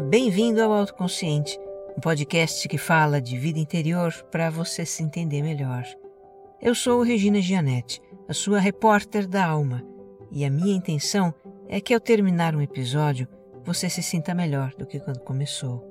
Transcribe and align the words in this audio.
bem-vindo 0.00 0.62
ao 0.62 0.72
Autoconsciente, 0.72 1.58
um 1.96 2.00
podcast 2.00 2.68
que 2.68 2.78
fala 2.78 3.20
de 3.20 3.36
vida 3.36 3.58
interior 3.58 4.12
para 4.30 4.48
você 4.48 4.86
se 4.86 5.02
entender 5.02 5.42
melhor. 5.42 5.84
Eu 6.60 6.74
sou 6.74 7.02
Regina 7.02 7.40
Gianetti, 7.40 8.00
a 8.28 8.32
sua 8.32 8.58
repórter 8.58 9.26
da 9.26 9.44
alma, 9.44 9.84
e 10.30 10.44
a 10.44 10.50
minha 10.50 10.74
intenção 10.74 11.34
é 11.68 11.80
que 11.80 11.92
ao 11.92 12.00
terminar 12.00 12.54
um 12.54 12.62
episódio 12.62 13.28
você 13.64 13.90
se 13.90 14.02
sinta 14.02 14.34
melhor 14.34 14.72
do 14.78 14.86
que 14.86 15.00
quando 15.00 15.20
começou. 15.20 15.86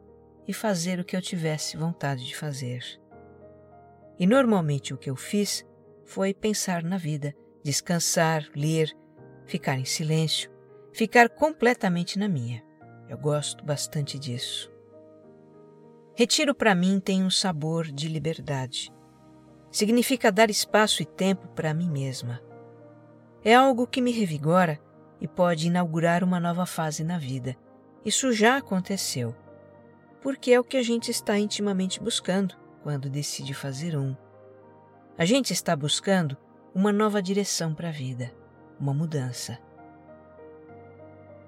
e 0.47 0.53
fazer 0.53 0.97
o 0.97 1.03
que 1.03 1.17
eu 1.17 1.21
tivesse 1.21 1.75
vontade 1.75 2.25
de 2.25 2.37
fazer. 2.37 2.85
E 4.17 4.25
normalmente 4.25 4.93
o 4.93 4.97
que 4.97 5.09
eu 5.09 5.17
fiz 5.17 5.65
foi 6.05 6.33
pensar 6.33 6.83
na 6.83 6.97
vida, 6.97 7.35
descansar, 7.61 8.47
ler, 8.55 8.95
ficar 9.49 9.79
em 9.79 9.85
silêncio, 9.85 10.49
ficar 10.93 11.27
completamente 11.27 12.19
na 12.19 12.29
minha. 12.29 12.63
Eu 13.09 13.17
gosto 13.17 13.65
bastante 13.65 14.19
disso. 14.19 14.71
Retiro 16.15 16.53
para 16.53 16.75
mim 16.75 16.99
tem 16.99 17.23
um 17.23 17.29
sabor 17.29 17.87
de 17.91 18.07
liberdade. 18.07 18.93
Significa 19.71 20.31
dar 20.31 20.49
espaço 20.49 21.01
e 21.01 21.05
tempo 21.05 21.47
para 21.49 21.73
mim 21.73 21.89
mesma. 21.89 22.39
É 23.43 23.55
algo 23.55 23.87
que 23.87 24.01
me 24.01 24.11
revigora 24.11 24.79
e 25.19 25.27
pode 25.27 25.67
inaugurar 25.67 26.23
uma 26.23 26.39
nova 26.39 26.65
fase 26.65 27.03
na 27.03 27.17
vida. 27.17 27.55
Isso 28.05 28.31
já 28.31 28.57
aconteceu. 28.57 29.35
Porque 30.21 30.51
é 30.51 30.59
o 30.59 30.63
que 30.63 30.77
a 30.77 30.83
gente 30.83 31.09
está 31.09 31.39
intimamente 31.39 31.99
buscando 31.99 32.55
quando 32.83 33.09
decide 33.09 33.53
fazer 33.53 33.97
um. 33.97 34.15
A 35.17 35.25
gente 35.25 35.53
está 35.53 35.75
buscando 35.75 36.37
uma 36.75 36.91
nova 36.91 37.21
direção 37.21 37.73
para 37.73 37.89
a 37.89 37.91
vida 37.91 38.38
uma 38.79 38.93
mudança. 38.93 39.59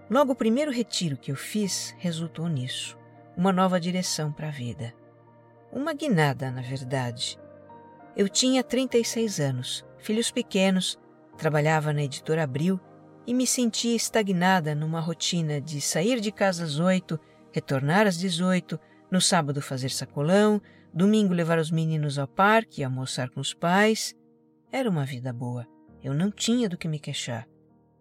Logo, 0.09 0.34
o 0.34 0.36
primeiro 0.36 0.72
retiro 0.72 1.16
que 1.16 1.31
eu 1.31 1.36
fiz 1.36 1.96
resultou 1.97 2.47
nisso, 2.47 2.97
uma 3.38 3.53
nova 3.53 3.80
direção 3.80 4.31
para 4.31 4.50
a 4.50 4.52
vida. 4.52 4.94
Uma 5.72 5.94
guinada, 5.94 6.52
na 6.52 6.62
verdade. 6.62 7.40
Eu 8.16 8.28
tinha 8.28 8.62
36 8.62 9.40
anos, 9.40 9.86
filhos 9.97 10.30
pequenos, 10.30 11.00
trabalhava 11.38 11.94
na 11.94 12.03
editora 12.03 12.44
Abril 12.44 12.78
e 13.25 13.34
me 13.34 13.47
sentia 13.47 13.96
estagnada 13.96 14.75
numa 14.75 15.00
rotina 15.00 15.62
de 15.62 15.80
sair 15.80 16.20
de 16.20 16.31
casa 16.31 16.66
às 16.66 16.78
oito, 16.78 17.18
retornar 17.53 18.06
às 18.06 18.18
18, 18.18 18.78
no 19.09 19.22
sábado 19.22 19.62
fazer 19.62 19.90
sacolão, 19.91 20.62
domingo 20.94 21.34
levar 21.34 21.58
os 21.58 21.72
meninos 21.72 22.20
ao 22.20 22.28
parque 22.28 22.81
e 22.81 22.84
almoçar 22.84 23.30
com 23.30 23.40
os 23.40 23.53
pais. 23.53 24.14
Era 24.72 24.90
uma 24.90 25.06
vida 25.06 25.31
boa. 25.31 25.66
Eu 26.03 26.13
não 26.13 26.31
tinha 26.31 26.67
do 26.67 26.78
que 26.78 26.88
me 26.88 27.00
queixar, 27.00 27.47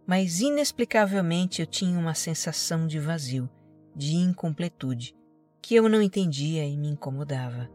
mas 0.06 0.40
inexplicavelmente 0.40 1.60
eu 1.60 1.66
tinha 1.66 1.98
uma 1.98 2.14
sensação 2.14 2.86
de 2.86 2.98
vazio, 2.98 3.48
de 3.94 4.16
incompletude, 4.16 5.14
que 5.62 5.74
eu 5.74 5.88
não 5.88 6.00
entendia 6.00 6.66
e 6.66 6.76
me 6.76 6.88
incomodava. 6.88 7.70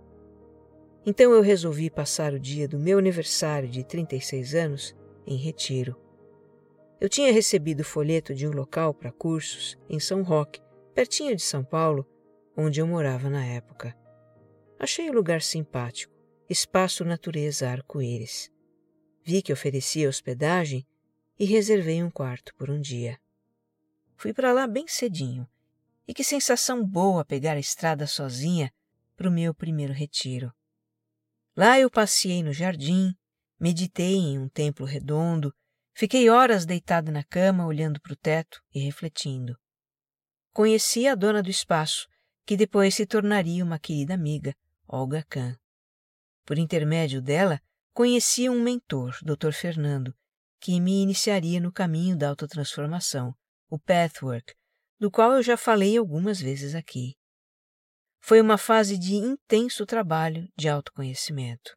Então 1.05 1.31
eu 1.31 1.41
resolvi 1.41 1.89
passar 1.89 2.33
o 2.33 2.39
dia 2.39 2.67
do 2.67 2.79
meu 2.79 2.97
aniversário 2.97 3.69
de 3.69 3.83
36 3.83 4.55
anos 4.55 4.95
em 5.27 5.37
retiro. 5.37 5.95
Eu 6.99 7.07
tinha 7.07 7.31
recebido 7.31 7.83
folheto 7.83 8.33
de 8.33 8.47
um 8.47 8.51
local 8.51 8.93
para 8.93 9.11
cursos 9.11 9.77
em 9.87 9.99
São 9.99 10.23
Roque, 10.23 10.61
pertinho 10.95 11.35
de 11.35 11.43
São 11.43 11.63
Paulo, 11.63 12.07
onde 12.57 12.81
eu 12.81 12.87
morava 12.87 13.29
na 13.29 13.45
época. 13.45 13.95
Achei 14.79 15.09
o 15.09 15.13
lugar 15.13 15.41
simpático, 15.41 16.13
espaço 16.49 17.05
natureza 17.05 17.69
arco-íris. 17.69 18.51
Vi 19.27 19.41
que 19.41 19.51
oferecia 19.51 20.07
hospedagem 20.07 20.85
e 21.39 21.45
reservei 21.45 22.03
um 22.03 22.11
quarto 22.11 22.53
por 22.55 22.69
um 22.69 22.79
dia. 22.79 23.19
Fui 24.15 24.31
para 24.31 24.53
lá 24.53 24.67
bem 24.67 24.87
cedinho, 24.87 25.49
e 26.07 26.13
que 26.13 26.23
sensação 26.23 26.85
boa 26.85 27.25
pegar 27.25 27.53
a 27.53 27.59
estrada 27.59 28.05
sozinha 28.05 28.71
para 29.17 29.27
o 29.27 29.31
meu 29.31 29.51
primeiro 29.51 29.91
retiro. 29.91 30.53
Lá 31.57 31.79
eu 31.79 31.89
passei 31.89 32.43
no 32.43 32.53
jardim, 32.53 33.15
meditei 33.59 34.15
em 34.15 34.37
um 34.37 34.47
templo 34.47 34.85
redondo, 34.85 35.51
fiquei 35.91 36.29
horas 36.29 36.63
deitado 36.63 37.11
na 37.11 37.23
cama 37.23 37.65
olhando 37.65 37.99
para 37.99 38.13
o 38.13 38.17
teto 38.17 38.61
e 38.75 38.79
refletindo. 38.79 39.57
Conheci 40.53 41.07
a 41.07 41.15
dona 41.15 41.41
do 41.41 41.49
espaço, 41.49 42.07
que 42.45 42.55
depois 42.55 42.93
se 42.93 43.07
tornaria 43.07 43.63
uma 43.63 43.79
querida 43.79 44.13
amiga, 44.13 44.55
Olga 44.87 45.25
Kahn. 45.27 45.55
Por 46.45 46.59
intermédio 46.59 47.23
dela, 47.23 47.59
conheci 47.95 48.49
um 48.49 48.61
mentor, 48.61 49.17
Dr. 49.23 49.53
Fernando, 49.53 50.13
que 50.59 50.81
me 50.81 51.01
iniciaria 51.01 51.61
no 51.61 51.71
caminho 51.71 52.17
da 52.17 52.27
autotransformação, 52.27 53.33
o 53.69 53.79
Pathwork, 53.79 54.53
do 54.99 55.09
qual 55.09 55.31
eu 55.31 55.41
já 55.41 55.55
falei 55.55 55.97
algumas 55.97 56.41
vezes 56.41 56.75
aqui. 56.75 57.15
Foi 58.19 58.41
uma 58.41 58.57
fase 58.57 58.97
de 58.97 59.15
intenso 59.15 59.85
trabalho 59.85 60.45
de 60.57 60.67
autoconhecimento. 60.67 61.73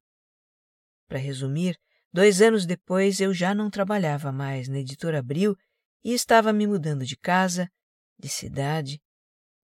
Para 1.06 1.18
resumir, 1.20 1.78
dois 2.12 2.42
anos 2.42 2.66
depois 2.66 3.20
eu 3.20 3.32
já 3.32 3.54
não 3.54 3.70
trabalhava 3.70 4.32
mais 4.32 4.66
na 4.66 4.78
editora 4.78 5.20
Abril 5.20 5.54
e 6.02 6.12
estava 6.12 6.52
me 6.52 6.66
mudando 6.66 7.04
de 7.04 7.16
casa, 7.16 7.70
de 8.18 8.28
cidade, 8.28 9.00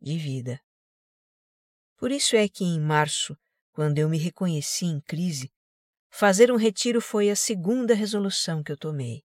de 0.01 0.17
vida. 0.17 0.61
Por 1.97 2.13
isso 2.13 2.37
é 2.37 2.49
que 2.49 2.63
em 2.63 2.79
março, 2.79 3.37
quando 3.73 3.99
eu 3.99 4.09
me 4.09 4.19
reconheci 4.19 4.85
em 4.85 5.01
crise, 5.01 5.53
Fazer 6.17 6.53
um 6.53 6.57
retiro 6.57 7.01
foi 7.01 7.29
a 7.29 7.35
segunda 7.35 7.93
resolução 7.93 8.63
que 8.63 8.71
eu 8.71 8.77
tomei. 8.77 9.25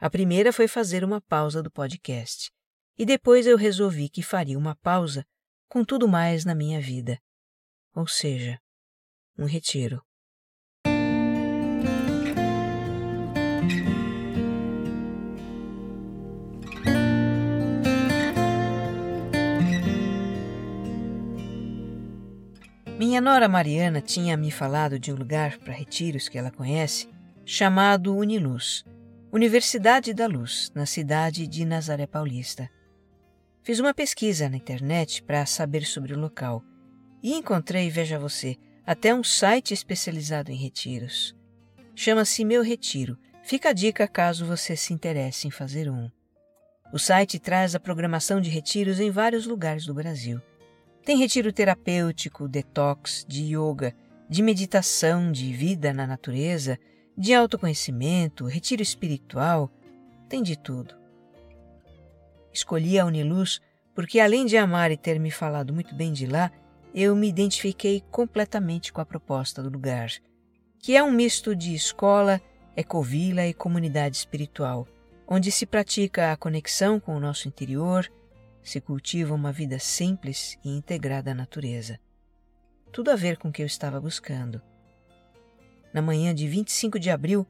A 0.00 0.10
primeira 0.10 0.52
foi 0.52 0.66
fazer 0.66 1.04
uma 1.04 1.20
pausa 1.20 1.62
do 1.62 1.70
podcast. 1.70 2.50
E 2.98 3.06
depois 3.06 3.46
eu 3.46 3.56
resolvi 3.56 4.08
que 4.08 4.20
faria 4.20 4.58
uma 4.58 4.74
pausa 4.74 5.24
com 5.68 5.84
tudo 5.84 6.08
mais 6.08 6.44
na 6.44 6.56
minha 6.56 6.80
vida. 6.80 7.22
Ou 7.94 8.08
seja, 8.08 8.60
um 9.38 9.44
retiro. 9.44 10.02
Minha 23.04 23.20
nora 23.20 23.48
Mariana 23.48 24.00
tinha 24.00 24.36
me 24.36 24.48
falado 24.48 24.96
de 24.96 25.12
um 25.12 25.16
lugar 25.16 25.58
para 25.58 25.72
retiros 25.72 26.28
que 26.28 26.38
ela 26.38 26.52
conhece, 26.52 27.08
chamado 27.44 28.14
Uniluz, 28.14 28.84
Universidade 29.32 30.14
da 30.14 30.28
Luz, 30.28 30.70
na 30.72 30.86
cidade 30.86 31.48
de 31.48 31.64
Nazaré 31.64 32.06
Paulista. 32.06 32.70
Fiz 33.60 33.80
uma 33.80 33.92
pesquisa 33.92 34.48
na 34.48 34.56
internet 34.56 35.20
para 35.20 35.44
saber 35.46 35.84
sobre 35.84 36.14
o 36.14 36.16
local 36.16 36.62
e 37.20 37.34
encontrei, 37.34 37.90
veja 37.90 38.20
você, 38.20 38.56
até 38.86 39.12
um 39.12 39.24
site 39.24 39.74
especializado 39.74 40.52
em 40.52 40.56
retiros. 40.56 41.34
Chama-se 41.96 42.44
Meu 42.44 42.62
Retiro. 42.62 43.18
Fica 43.42 43.70
a 43.70 43.72
dica 43.72 44.06
caso 44.06 44.46
você 44.46 44.76
se 44.76 44.92
interesse 44.92 45.48
em 45.48 45.50
fazer 45.50 45.90
um. 45.90 46.08
O 46.92 47.00
site 47.00 47.40
traz 47.40 47.74
a 47.74 47.80
programação 47.80 48.40
de 48.40 48.48
retiros 48.48 49.00
em 49.00 49.10
vários 49.10 49.44
lugares 49.44 49.86
do 49.86 49.92
Brasil. 49.92 50.40
Tem 51.04 51.18
retiro 51.18 51.52
terapêutico, 51.52 52.48
detox, 52.48 53.24
de 53.28 53.56
yoga, 53.56 53.92
de 54.28 54.40
meditação, 54.40 55.32
de 55.32 55.52
vida 55.52 55.92
na 55.92 56.06
natureza, 56.06 56.78
de 57.18 57.34
autoconhecimento, 57.34 58.46
retiro 58.46 58.82
espiritual, 58.82 59.70
tem 60.28 60.42
de 60.42 60.56
tudo. 60.56 60.94
Escolhi 62.52 62.98
a 62.98 63.04
Uniluz 63.04 63.60
porque, 63.94 64.20
além 64.20 64.46
de 64.46 64.56
amar 64.56 64.90
e 64.90 64.96
ter 64.96 65.18
me 65.18 65.30
falado 65.30 65.74
muito 65.74 65.94
bem 65.94 66.12
de 66.12 66.24
lá, 66.24 66.50
eu 66.94 67.16
me 67.16 67.28
identifiquei 67.28 68.02
completamente 68.10 68.92
com 68.92 69.00
a 69.00 69.06
proposta 69.06 69.62
do 69.62 69.70
lugar, 69.70 70.10
que 70.78 70.96
é 70.96 71.02
um 71.02 71.10
misto 71.10 71.54
de 71.54 71.74
escola, 71.74 72.40
ecovila 72.76 73.44
e 73.46 73.52
comunidade 73.52 74.16
espiritual, 74.16 74.86
onde 75.26 75.50
se 75.50 75.66
pratica 75.66 76.32
a 76.32 76.36
conexão 76.36 77.00
com 77.00 77.16
o 77.16 77.20
nosso 77.20 77.48
interior, 77.48 78.10
se 78.62 78.80
cultiva 78.80 79.34
uma 79.34 79.52
vida 79.52 79.78
simples 79.78 80.58
e 80.64 80.70
integrada 80.70 81.32
à 81.32 81.34
natureza. 81.34 81.98
Tudo 82.92 83.10
a 83.10 83.16
ver 83.16 83.36
com 83.38 83.48
o 83.48 83.52
que 83.52 83.62
eu 83.62 83.66
estava 83.66 84.00
buscando. 84.00 84.62
Na 85.92 86.00
manhã 86.00 86.34
de 86.34 86.46
25 86.46 86.98
de 86.98 87.10
abril, 87.10 87.46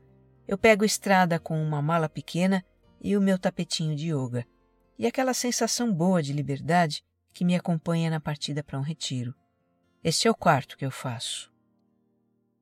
eu 0.49 0.57
pego 0.59 0.85
estrada 0.85 1.39
com 1.39 1.61
uma 1.63 1.83
mala 1.83 2.09
pequena 2.09 2.65
e 3.01 3.17
o 3.17 3.21
meu 3.21 3.39
tapetinho 3.39 3.95
de 3.95 4.13
yoga, 4.13 4.47
e 4.99 5.07
aquela 5.07 5.35
sensação 5.35 5.93
boa 5.93 6.23
de 6.23 6.33
liberdade 6.33 7.05
que 7.33 7.45
me 7.45 7.55
acompanha 7.55 8.11
na 8.11 8.21
partida 8.21 8.63
para 8.63 8.79
um 8.79 8.83
retiro. 8.83 9.35
Este 10.03 10.29
é 10.29 10.31
o 10.31 10.35
quarto 10.35 10.77
que 10.77 10.85
eu 10.85 10.91
faço. 10.91 11.53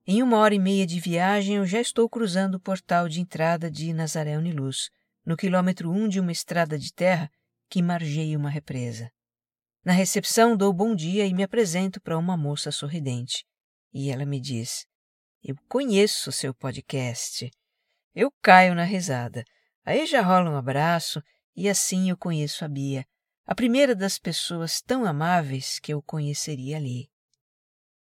Em 0.06 0.23
uma 0.23 0.38
hora 0.38 0.55
e 0.55 0.58
meia 0.58 0.87
de 0.87 0.99
viagem, 0.99 1.56
eu 1.56 1.67
já 1.67 1.81
estou 1.81 2.08
cruzando 2.08 2.56
o 2.56 2.61
portal 2.61 3.08
de 3.08 3.20
entrada 3.20 3.70
de 3.70 3.93
Nazaré 3.93 4.37
Uniluz, 4.37 4.91
no 5.25 5.37
quilômetro 5.37 5.91
1 5.91 5.94
um 5.94 6.08
de 6.08 6.20
uma 6.20 6.32
estrada 6.32 6.79
de 6.79 6.93
terra 6.93 7.31
que 7.70 7.81
margeia 7.81 8.37
uma 8.37 8.50
represa. 8.50 9.11
Na 9.84 9.93
recepção, 9.93 10.56
dou 10.56 10.72
bom 10.72 10.94
dia 10.94 11.25
e 11.25 11.32
me 11.32 11.44
apresento 11.44 12.00
para 12.00 12.19
uma 12.19 12.37
moça 12.37 12.72
sorridente. 12.72 13.46
E 13.94 14.11
ela 14.11 14.26
me 14.26 14.40
diz: 14.40 14.84
Eu 15.43 15.55
conheço 15.69 16.32
seu 16.32 16.52
podcast. 16.52 17.49
Eu 18.12 18.31
caio 18.43 18.75
na 18.75 18.82
risada. 18.82 19.44
Aí 19.84 20.05
já 20.05 20.20
rola 20.20 20.50
um 20.50 20.56
abraço 20.56 21.22
e 21.56 21.69
assim 21.69 22.11
eu 22.11 22.17
conheço 22.17 22.64
a 22.64 22.69
Bia, 22.69 23.06
a 23.46 23.55
primeira 23.55 23.94
das 23.94 24.19
pessoas 24.19 24.82
tão 24.82 25.05
amáveis 25.05 25.78
que 25.78 25.94
eu 25.94 26.02
conheceria 26.02 26.76
ali. 26.76 27.08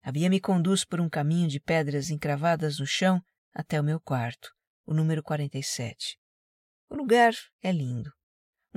A 0.01 0.11
Bia 0.11 0.29
me 0.29 0.39
conduz 0.39 0.85
por 0.85 1.01
um 1.01 1.09
caminho 1.09 1.47
de 1.47 1.59
pedras 1.59 2.09
encravadas 2.09 2.79
no 2.79 2.85
chão 2.85 3.19
até 3.53 3.81
o 3.81 3.83
meu 3.83 3.99
quarto, 3.99 4.53
o 4.85 4.93
número 4.93 5.23
47. 5.23 6.17
O 6.89 6.95
lugar 6.95 7.33
é 7.61 7.71
lindo. 7.71 8.11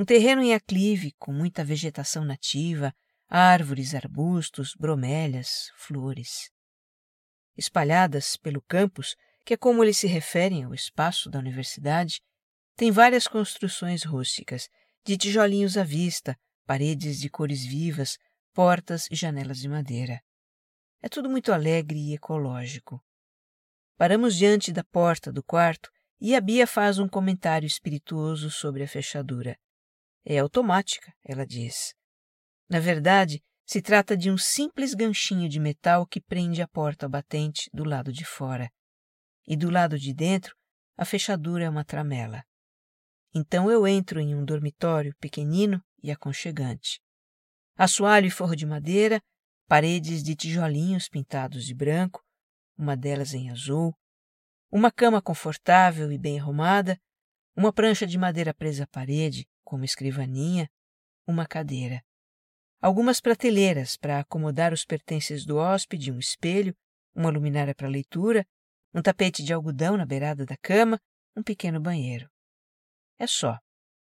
Um 0.01 0.05
terreno 0.05 0.41
em 0.45 0.55
aclive, 0.55 1.11
com 1.19 1.33
muita 1.33 1.65
vegetação 1.65 2.25
nativa, 2.25 2.95
árvores, 3.29 3.97
arbustos, 3.97 4.73
bromélias, 4.79 5.73
flores. 5.75 6.53
Espalhadas 7.57 8.37
pelo 8.37 8.63
campus, 8.63 9.17
que 9.45 9.55
é 9.55 9.57
como 9.57 9.83
eles 9.83 9.97
se 9.97 10.07
referem 10.07 10.63
ao 10.63 10.73
espaço 10.73 11.29
da 11.29 11.41
universidade, 11.41 12.23
tem 12.77 12.93
várias 12.93 13.27
construções 13.27 14.05
rústicas, 14.05 14.69
de 15.05 15.17
tijolinhos 15.17 15.77
à 15.77 15.83
vista, 15.83 16.39
paredes 16.65 17.19
de 17.19 17.29
cores 17.29 17.67
vivas, 17.67 18.19
portas 18.55 19.09
e 19.11 19.17
janelas 19.17 19.59
de 19.59 19.69
madeira. 19.69 20.23
É 21.03 21.09
tudo 21.09 21.29
muito 21.29 21.53
alegre 21.53 21.99
e 21.99 22.15
ecológico. 22.15 23.05
Paramos 23.97 24.37
diante 24.37 24.73
da 24.73 24.85
porta 24.85 25.33
do 25.33 25.43
quarto 25.43 25.91
e 26.21 26.37
a 26.37 26.41
Bia 26.41 26.69
faz 26.69 27.01
um 27.01 27.09
comentário 27.09 27.67
espirituoso 27.67 28.49
sobre 28.49 28.85
a 28.85 28.89
fechadura. 28.89 29.59
É 30.25 30.39
automática, 30.39 31.13
ela 31.25 31.47
diz. 31.47 31.95
Na 32.69 32.81
verdade, 32.81 33.43
se 33.65 33.83
trata 33.83 34.17
de 34.17 34.31
um 34.31 34.39
simples 34.39 34.95
ganchinho 34.95 35.49
de 35.49 35.61
metal 35.61 36.07
que 36.07 36.21
prende 36.21 36.63
a 36.63 36.69
porta 36.69 37.09
batente 37.09 37.69
do 37.73 37.85
lado 37.85 38.13
de 38.13 38.25
fora. 38.25 38.71
E 39.47 39.57
do 39.57 39.71
lado 39.71 39.99
de 39.99 40.15
dentro, 40.15 40.55
a 40.97 41.05
fechadura 41.05 41.65
é 41.65 41.71
uma 41.71 41.85
tramela. 41.85 42.43
Então 43.35 43.71
eu 43.71 43.87
entro 43.87 44.21
em 44.21 44.35
um 44.35 44.45
dormitório 44.45 45.15
pequenino 45.21 45.83
e 46.03 46.11
aconchegante. 46.11 47.01
Assoalho 47.77 48.27
e 48.27 48.31
forro 48.31 48.57
de 48.57 48.67
madeira, 48.67 49.23
paredes 49.67 50.23
de 50.23 50.35
tijolinhos 50.35 51.09
pintados 51.09 51.65
de 51.65 51.75
branco, 51.75 52.23
uma 52.77 52.97
delas 52.97 53.35
em 53.35 53.51
azul, 53.51 53.95
uma 54.71 54.91
cama 54.91 55.21
confortável 55.21 56.11
e 56.11 56.19
bem 56.19 56.41
arrumada, 56.41 56.99
uma 57.55 57.73
prancha 57.73 58.07
de 58.07 58.17
madeira 58.17 58.55
presa 58.55 58.85
à 58.85 58.87
parede, 58.87 59.47
como 59.69 59.85
escrivaninha, 59.85 60.67
uma 61.27 61.47
cadeira. 61.47 62.03
Algumas 62.81 63.21
prateleiras 63.21 63.99
para 63.99 64.19
acomodar 64.19 64.73
os 64.73 64.83
pertences 64.83 65.45
do 65.45 65.59
hóspede, 65.59 66.11
um 66.11 66.19
espelho, 66.19 66.75
uma 67.15 67.29
luminária 67.29 67.75
para 67.75 67.87
leitura, 67.87 68.47
um 68.95 69.03
tapete 69.03 69.45
de 69.45 69.53
algodão 69.53 69.95
na 69.95 70.07
beirada 70.07 70.47
da 70.47 70.57
cama, 70.57 70.99
um 71.37 71.43
pequeno 71.43 71.79
banheiro. 71.79 72.31
É 73.19 73.27
só, 73.27 73.59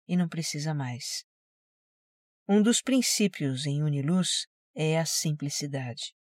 e 0.08 0.16
não 0.16 0.30
precisa 0.30 0.72
mais. 0.72 1.26
Um 2.48 2.62
dos 2.62 2.80
princípios 2.80 3.66
em 3.66 3.82
Uniluz 3.82 4.46
é 4.74 4.98
a 4.98 5.04
simplicidade. 5.04 6.14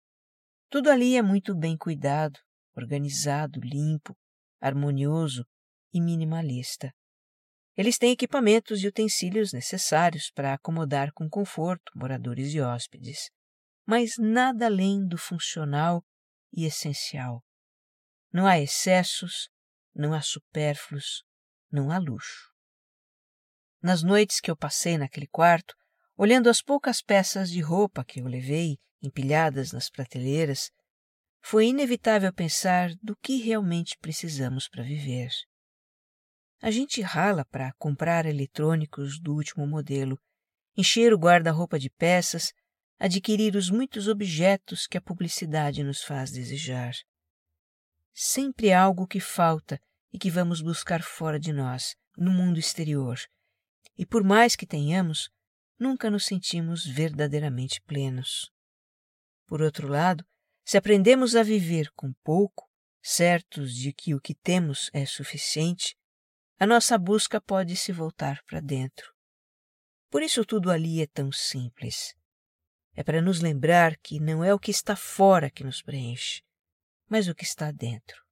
Tudo 0.70 0.88
ali 0.88 1.14
é 1.14 1.20
muito 1.20 1.54
bem 1.54 1.76
cuidado, 1.76 2.40
organizado, 2.74 3.60
limpo, 3.60 4.16
harmonioso 4.62 5.44
e 5.92 6.00
minimalista. 6.00 6.90
Eles 7.76 7.98
têm 7.98 8.12
equipamentos 8.12 8.82
e 8.82 8.88
utensílios 8.88 9.52
necessários 9.52 10.30
para 10.34 10.54
acomodar 10.54 11.12
com 11.12 11.28
conforto 11.28 11.92
moradores 11.94 12.54
e 12.54 12.60
hóspedes, 12.60 13.30
mas 13.84 14.12
nada 14.18 14.66
além 14.66 15.06
do 15.06 15.18
funcional 15.18 16.02
e 16.52 16.64
essencial. 16.64 17.44
Não 18.32 18.46
há 18.46 18.58
excessos, 18.58 19.50
não 19.94 20.14
há 20.14 20.22
supérfluos, 20.22 21.22
não 21.70 21.90
há 21.90 21.98
luxo. 21.98 22.50
Nas 23.82 24.02
noites 24.02 24.40
que 24.40 24.50
eu 24.50 24.56
passei 24.56 24.96
naquele 24.96 25.26
quarto, 25.26 25.74
olhando 26.16 26.48
as 26.48 26.62
poucas 26.62 27.02
peças 27.02 27.50
de 27.50 27.60
roupa 27.60 28.04
que 28.04 28.20
eu 28.20 28.26
levei 28.26 28.78
empilhadas 29.02 29.70
nas 29.70 29.90
prateleiras, 29.90 30.70
foi 31.42 31.66
inevitável 31.66 32.32
pensar 32.32 32.90
do 33.02 33.14
que 33.16 33.36
realmente 33.36 33.96
precisamos 34.00 34.66
para 34.66 34.82
viver. 34.82 35.30
A 36.60 36.70
gente 36.70 37.02
rala 37.02 37.44
para 37.44 37.72
comprar 37.74 38.24
eletrônicos 38.26 39.20
do 39.20 39.34
último 39.34 39.66
modelo, 39.66 40.18
encher 40.76 41.12
o 41.12 41.18
guarda-roupa 41.18 41.78
de 41.78 41.90
peças, 41.90 42.52
adquirir 42.98 43.56
os 43.56 43.70
muitos 43.70 44.08
objetos 44.08 44.86
que 44.86 44.96
a 44.96 45.00
publicidade 45.00 45.82
nos 45.82 46.02
faz 46.02 46.30
desejar. 46.30 46.94
Sempre 48.14 48.72
há 48.72 48.80
algo 48.80 49.06
que 49.06 49.20
falta 49.20 49.78
e 50.12 50.18
que 50.18 50.30
vamos 50.30 50.62
buscar 50.62 51.02
fora 51.02 51.38
de 51.38 51.52
nós, 51.52 51.94
no 52.16 52.30
mundo 52.30 52.58
exterior. 52.58 53.18
E 53.98 54.06
por 54.06 54.24
mais 54.24 54.56
que 54.56 54.66
tenhamos, 54.66 55.28
nunca 55.78 56.10
nos 56.10 56.24
sentimos 56.24 56.86
verdadeiramente 56.86 57.82
plenos. 57.82 58.50
Por 59.46 59.60
outro 59.60 59.88
lado, 59.88 60.24
se 60.64 60.78
aprendemos 60.78 61.36
a 61.36 61.42
viver 61.42 61.90
com 61.94 62.12
pouco, 62.24 62.66
certos 63.02 63.74
de 63.74 63.92
que 63.92 64.14
o 64.14 64.20
que 64.20 64.34
temos 64.34 64.90
é 64.92 65.04
suficiente, 65.04 65.94
a 66.58 66.66
nossa 66.66 66.96
busca 66.96 67.38
pode 67.38 67.76
se 67.76 67.92
voltar 67.92 68.42
para 68.46 68.60
dentro. 68.60 69.12
Por 70.10 70.22
isso 70.22 70.44
tudo 70.44 70.70
ali 70.70 71.02
é 71.02 71.06
tão 71.06 71.30
simples. 71.30 72.14
É 72.94 73.04
para 73.04 73.20
nos 73.20 73.40
lembrar 73.40 73.96
que 73.98 74.18
não 74.18 74.42
é 74.42 74.54
o 74.54 74.58
que 74.58 74.70
está 74.70 74.96
fora 74.96 75.50
que 75.50 75.62
nos 75.62 75.82
preenche, 75.82 76.42
mas 77.10 77.28
o 77.28 77.34
que 77.34 77.44
está 77.44 77.70
dentro. 77.70 78.24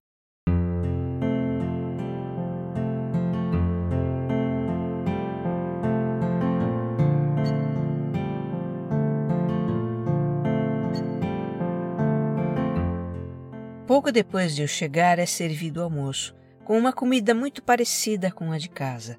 Pouco 13.86 14.10
depois 14.10 14.56
de 14.56 14.62
eu 14.62 14.66
chegar 14.66 15.18
é 15.18 15.26
servido 15.26 15.80
o 15.80 15.82
almoço, 15.84 16.34
com 16.64 16.78
uma 16.78 16.92
comida 16.92 17.34
muito 17.34 17.62
parecida 17.62 18.30
com 18.32 18.50
a 18.50 18.58
de 18.58 18.68
casa. 18.68 19.18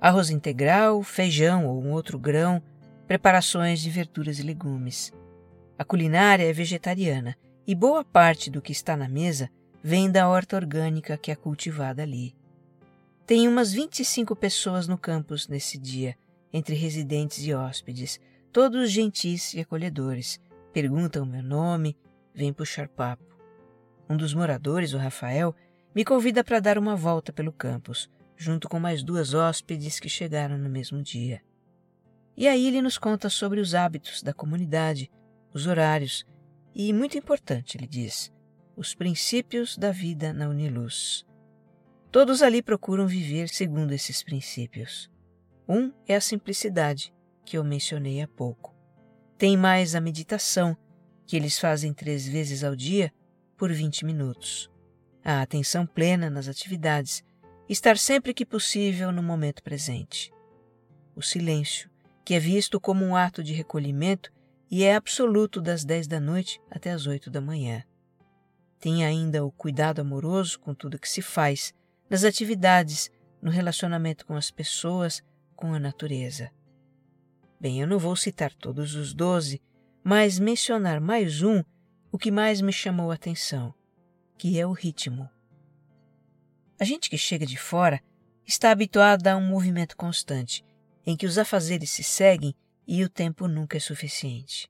Arroz 0.00 0.30
integral, 0.30 1.02
feijão 1.02 1.66
ou 1.66 1.82
um 1.82 1.90
outro 1.90 2.18
grão, 2.18 2.62
preparações 3.06 3.80
de 3.80 3.90
verduras 3.90 4.38
e 4.38 4.42
legumes. 4.42 5.12
A 5.76 5.84
culinária 5.84 6.48
é 6.48 6.52
vegetariana 6.52 7.36
e 7.66 7.74
boa 7.74 8.04
parte 8.04 8.50
do 8.50 8.62
que 8.62 8.72
está 8.72 8.96
na 8.96 9.08
mesa 9.08 9.50
vem 9.82 10.10
da 10.10 10.28
horta 10.28 10.56
orgânica 10.56 11.16
que 11.16 11.30
é 11.30 11.34
cultivada 11.34 12.02
ali. 12.02 12.34
Tem 13.26 13.48
umas 13.48 13.72
25 13.72 14.34
pessoas 14.36 14.86
no 14.86 14.98
campus 14.98 15.48
nesse 15.48 15.78
dia, 15.78 16.16
entre 16.52 16.74
residentes 16.74 17.44
e 17.44 17.54
hóspedes, 17.54 18.20
todos 18.52 18.90
gentis 18.90 19.54
e 19.54 19.60
acolhedores. 19.60 20.40
Perguntam 20.72 21.24
meu 21.24 21.42
nome, 21.42 21.96
vêm 22.34 22.52
puxar 22.52 22.88
papo. 22.88 23.24
Um 24.08 24.16
dos 24.16 24.34
moradores, 24.34 24.92
o 24.92 24.98
Rafael, 24.98 25.54
me 25.94 26.04
convida 26.04 26.44
para 26.44 26.60
dar 26.60 26.78
uma 26.78 26.94
volta 26.94 27.32
pelo 27.32 27.52
campus, 27.52 28.08
junto 28.36 28.68
com 28.68 28.78
mais 28.78 29.02
duas 29.02 29.34
hóspedes 29.34 29.98
que 29.98 30.08
chegaram 30.08 30.56
no 30.56 30.68
mesmo 30.68 31.02
dia. 31.02 31.42
E 32.36 32.48
aí 32.48 32.66
ele 32.66 32.80
nos 32.80 32.96
conta 32.96 33.28
sobre 33.28 33.60
os 33.60 33.74
hábitos 33.74 34.22
da 34.22 34.32
comunidade, 34.32 35.10
os 35.52 35.66
horários 35.66 36.24
e, 36.74 36.92
muito 36.92 37.18
importante, 37.18 37.76
ele 37.76 37.86
diz, 37.86 38.32
os 38.76 38.94
princípios 38.94 39.76
da 39.76 39.90
vida 39.90 40.32
na 40.32 40.48
Uniluz. 40.48 41.26
Todos 42.10 42.42
ali 42.42 42.62
procuram 42.62 43.06
viver 43.06 43.48
segundo 43.48 43.92
esses 43.92 44.22
princípios. 44.22 45.10
Um 45.68 45.92
é 46.06 46.14
a 46.14 46.20
simplicidade, 46.20 47.12
que 47.44 47.58
eu 47.58 47.64
mencionei 47.64 48.22
há 48.22 48.28
pouco. 48.28 48.74
Tem 49.36 49.56
mais 49.56 49.94
a 49.94 50.00
meditação, 50.00 50.76
que 51.26 51.36
eles 51.36 51.58
fazem 51.58 51.92
três 51.92 52.26
vezes 52.26 52.64
ao 52.64 52.74
dia 52.74 53.12
por 53.56 53.72
20 53.72 54.04
minutos. 54.04 54.69
A 55.24 55.42
atenção 55.42 55.86
plena 55.86 56.30
nas 56.30 56.48
atividades, 56.48 57.22
estar 57.68 57.98
sempre 57.98 58.32
que 58.32 58.44
possível 58.44 59.12
no 59.12 59.22
momento 59.22 59.62
presente. 59.62 60.32
O 61.14 61.22
silêncio, 61.22 61.90
que 62.24 62.34
é 62.34 62.38
visto 62.38 62.80
como 62.80 63.04
um 63.04 63.14
ato 63.14 63.42
de 63.42 63.52
recolhimento 63.52 64.32
e 64.70 64.84
é 64.84 64.94
absoluto 64.94 65.60
das 65.60 65.84
10 65.84 66.06
da 66.06 66.20
noite 66.20 66.60
até 66.70 66.90
as 66.90 67.06
8 67.06 67.30
da 67.30 67.40
manhã. 67.40 67.82
Tem 68.78 69.04
ainda 69.04 69.44
o 69.44 69.50
cuidado 69.50 70.00
amoroso 70.00 70.58
com 70.58 70.74
tudo 70.74 70.98
que 70.98 71.08
se 71.08 71.20
faz, 71.20 71.74
nas 72.08 72.24
atividades, 72.24 73.10
no 73.42 73.50
relacionamento 73.50 74.24
com 74.24 74.34
as 74.34 74.50
pessoas, 74.50 75.22
com 75.54 75.74
a 75.74 75.78
natureza. 75.78 76.50
Bem, 77.60 77.80
eu 77.80 77.86
não 77.86 77.98
vou 77.98 78.16
citar 78.16 78.54
todos 78.54 78.94
os 78.94 79.12
doze, 79.12 79.60
mas 80.02 80.38
mencionar 80.38 81.00
mais 81.00 81.42
um, 81.42 81.62
o 82.10 82.16
que 82.16 82.30
mais 82.30 82.60
me 82.60 82.72
chamou 82.72 83.10
a 83.10 83.14
atenção, 83.14 83.74
que 84.40 84.58
é 84.58 84.66
o 84.66 84.72
ritmo. 84.72 85.28
A 86.78 86.84
gente 86.86 87.10
que 87.10 87.18
chega 87.18 87.44
de 87.44 87.58
fora 87.58 88.02
está 88.46 88.70
habituado 88.70 89.26
a 89.26 89.36
um 89.36 89.46
movimento 89.46 89.94
constante, 89.94 90.64
em 91.04 91.14
que 91.14 91.26
os 91.26 91.36
afazeres 91.36 91.90
se 91.90 92.02
seguem 92.02 92.54
e 92.86 93.04
o 93.04 93.08
tempo 93.10 93.46
nunca 93.46 93.76
é 93.76 93.80
suficiente. 93.80 94.66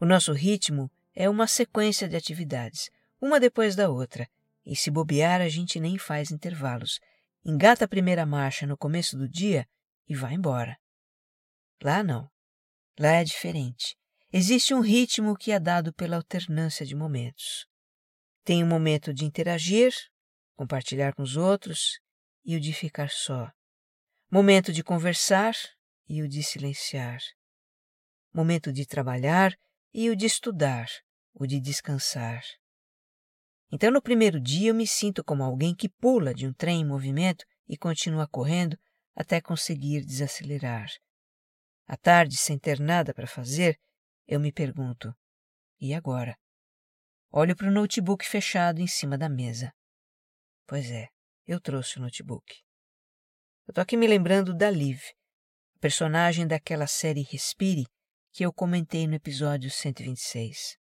O 0.00 0.06
nosso 0.06 0.32
ritmo 0.32 0.88
é 1.16 1.28
uma 1.28 1.48
sequência 1.48 2.08
de 2.08 2.14
atividades, 2.14 2.92
uma 3.20 3.40
depois 3.40 3.74
da 3.74 3.90
outra, 3.90 4.28
e 4.64 4.76
se 4.76 4.88
bobear, 4.88 5.40
a 5.40 5.48
gente 5.48 5.80
nem 5.80 5.98
faz 5.98 6.30
intervalos. 6.30 7.00
Engata 7.44 7.86
a 7.86 7.88
primeira 7.88 8.24
marcha 8.24 8.68
no 8.68 8.76
começo 8.76 9.18
do 9.18 9.28
dia 9.28 9.66
e 10.08 10.14
vai 10.14 10.34
embora. 10.34 10.78
Lá 11.82 12.04
não. 12.04 12.30
Lá 12.96 13.14
é 13.14 13.24
diferente. 13.24 13.96
Existe 14.32 14.72
um 14.72 14.80
ritmo 14.80 15.36
que 15.36 15.50
é 15.50 15.58
dado 15.58 15.92
pela 15.92 16.14
alternância 16.14 16.86
de 16.86 16.94
momentos. 16.94 17.71
Tem 18.44 18.62
o 18.62 18.66
um 18.66 18.68
momento 18.68 19.14
de 19.14 19.24
interagir, 19.24 19.92
compartilhar 20.56 21.14
com 21.14 21.22
os 21.22 21.36
outros 21.36 22.00
e 22.44 22.56
o 22.56 22.60
de 22.60 22.72
ficar 22.72 23.10
só. 23.10 23.50
Momento 24.30 24.72
de 24.72 24.82
conversar 24.82 25.54
e 26.08 26.22
o 26.22 26.28
de 26.28 26.42
silenciar. 26.42 27.20
Momento 28.34 28.72
de 28.72 28.84
trabalhar 28.84 29.56
e 29.94 30.10
o 30.10 30.16
de 30.16 30.26
estudar, 30.26 30.88
o 31.34 31.46
de 31.46 31.60
descansar. 31.60 32.42
Então, 33.70 33.90
no 33.90 34.02
primeiro 34.02 34.40
dia, 34.40 34.70
eu 34.70 34.74
me 34.74 34.86
sinto 34.86 35.22
como 35.22 35.42
alguém 35.42 35.74
que 35.74 35.88
pula 35.88 36.34
de 36.34 36.46
um 36.46 36.52
trem 36.52 36.80
em 36.80 36.86
movimento 36.86 37.44
e 37.68 37.76
continua 37.76 38.26
correndo 38.26 38.76
até 39.14 39.40
conseguir 39.40 40.04
desacelerar. 40.04 40.90
À 41.86 41.96
tarde, 41.96 42.36
sem 42.36 42.58
ter 42.58 42.80
nada 42.80 43.14
para 43.14 43.26
fazer, 43.26 43.78
eu 44.26 44.40
me 44.40 44.50
pergunto: 44.50 45.14
e 45.80 45.94
agora? 45.94 46.36
Olho 47.34 47.56
para 47.56 47.66
o 47.66 47.72
notebook 47.72 48.28
fechado 48.28 48.82
em 48.82 48.86
cima 48.86 49.16
da 49.16 49.26
mesa. 49.26 49.72
Pois 50.66 50.90
é, 50.90 51.08
eu 51.46 51.58
trouxe 51.58 51.96
o 51.96 52.02
notebook. 52.02 52.44
Eu 53.66 53.72
tô 53.72 53.80
aqui 53.80 53.96
me 53.96 54.06
lembrando 54.06 54.54
da 54.54 54.70
Liv, 54.70 55.00
personagem 55.80 56.46
daquela 56.46 56.86
série 56.86 57.22
Respire 57.22 57.86
que 58.32 58.44
eu 58.44 58.52
comentei 58.52 59.06
no 59.06 59.14
episódio 59.14 59.70
126. 59.70 60.76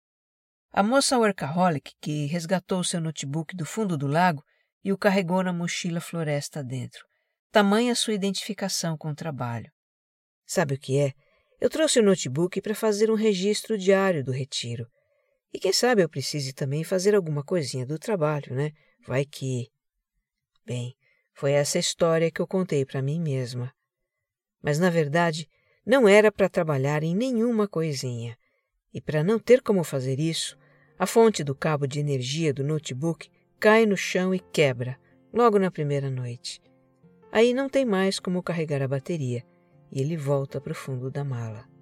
A 0.70 0.84
moça 0.84 1.18
workaholic 1.18 1.92
que 2.00 2.26
resgatou 2.26 2.84
seu 2.84 3.00
notebook 3.00 3.56
do 3.56 3.66
fundo 3.66 3.98
do 3.98 4.06
lago 4.06 4.44
e 4.84 4.92
o 4.92 4.98
carregou 4.98 5.42
na 5.42 5.52
mochila 5.52 6.00
floresta 6.00 6.62
dentro. 6.62 7.04
Tamanha 7.50 7.92
sua 7.96 8.14
identificação 8.14 8.96
com 8.96 9.10
o 9.10 9.16
trabalho. 9.16 9.72
Sabe 10.46 10.74
o 10.74 10.78
que 10.78 10.96
é? 10.96 11.12
Eu 11.60 11.68
trouxe 11.68 11.98
o 11.98 12.04
notebook 12.04 12.60
para 12.60 12.74
fazer 12.74 13.10
um 13.10 13.16
registro 13.16 13.76
diário 13.76 14.22
do 14.22 14.30
retiro. 14.30 14.88
E 15.52 15.58
quem 15.58 15.72
sabe 15.72 16.02
eu 16.02 16.08
precise 16.08 16.52
também 16.52 16.84
fazer 16.84 17.14
alguma 17.14 17.42
coisinha 17.42 17.86
do 17.86 17.98
trabalho, 17.98 18.54
né? 18.54 18.72
Vai 19.06 19.24
que. 19.24 19.68
Bem, 20.64 20.94
foi 21.34 21.52
essa 21.52 21.78
história 21.78 22.30
que 22.30 22.40
eu 22.40 22.46
contei 22.46 22.84
para 22.84 23.02
mim 23.02 23.20
mesma. 23.20 23.72
Mas 24.62 24.78
na 24.78 24.90
verdade, 24.90 25.48
não 25.84 26.08
era 26.08 26.32
para 26.32 26.48
trabalhar 26.48 27.02
em 27.02 27.14
nenhuma 27.14 27.68
coisinha. 27.68 28.36
E 28.92 29.00
para 29.00 29.22
não 29.22 29.38
ter 29.38 29.62
como 29.62 29.84
fazer 29.84 30.18
isso, 30.18 30.58
a 30.98 31.06
fonte 31.06 31.44
do 31.44 31.54
cabo 31.54 31.86
de 31.86 32.00
energia 32.00 32.52
do 32.52 32.64
notebook 32.64 33.30
cai 33.60 33.86
no 33.86 33.96
chão 33.96 34.34
e 34.34 34.40
quebra, 34.40 34.98
logo 35.32 35.58
na 35.58 35.70
primeira 35.70 36.10
noite. 36.10 36.60
Aí 37.30 37.52
não 37.52 37.68
tem 37.68 37.84
mais 37.84 38.18
como 38.18 38.42
carregar 38.42 38.82
a 38.82 38.88
bateria 38.88 39.44
e 39.92 40.00
ele 40.00 40.16
volta 40.16 40.60
para 40.60 40.72
o 40.72 40.74
fundo 40.74 41.10
da 41.10 41.24
mala. 41.24 41.75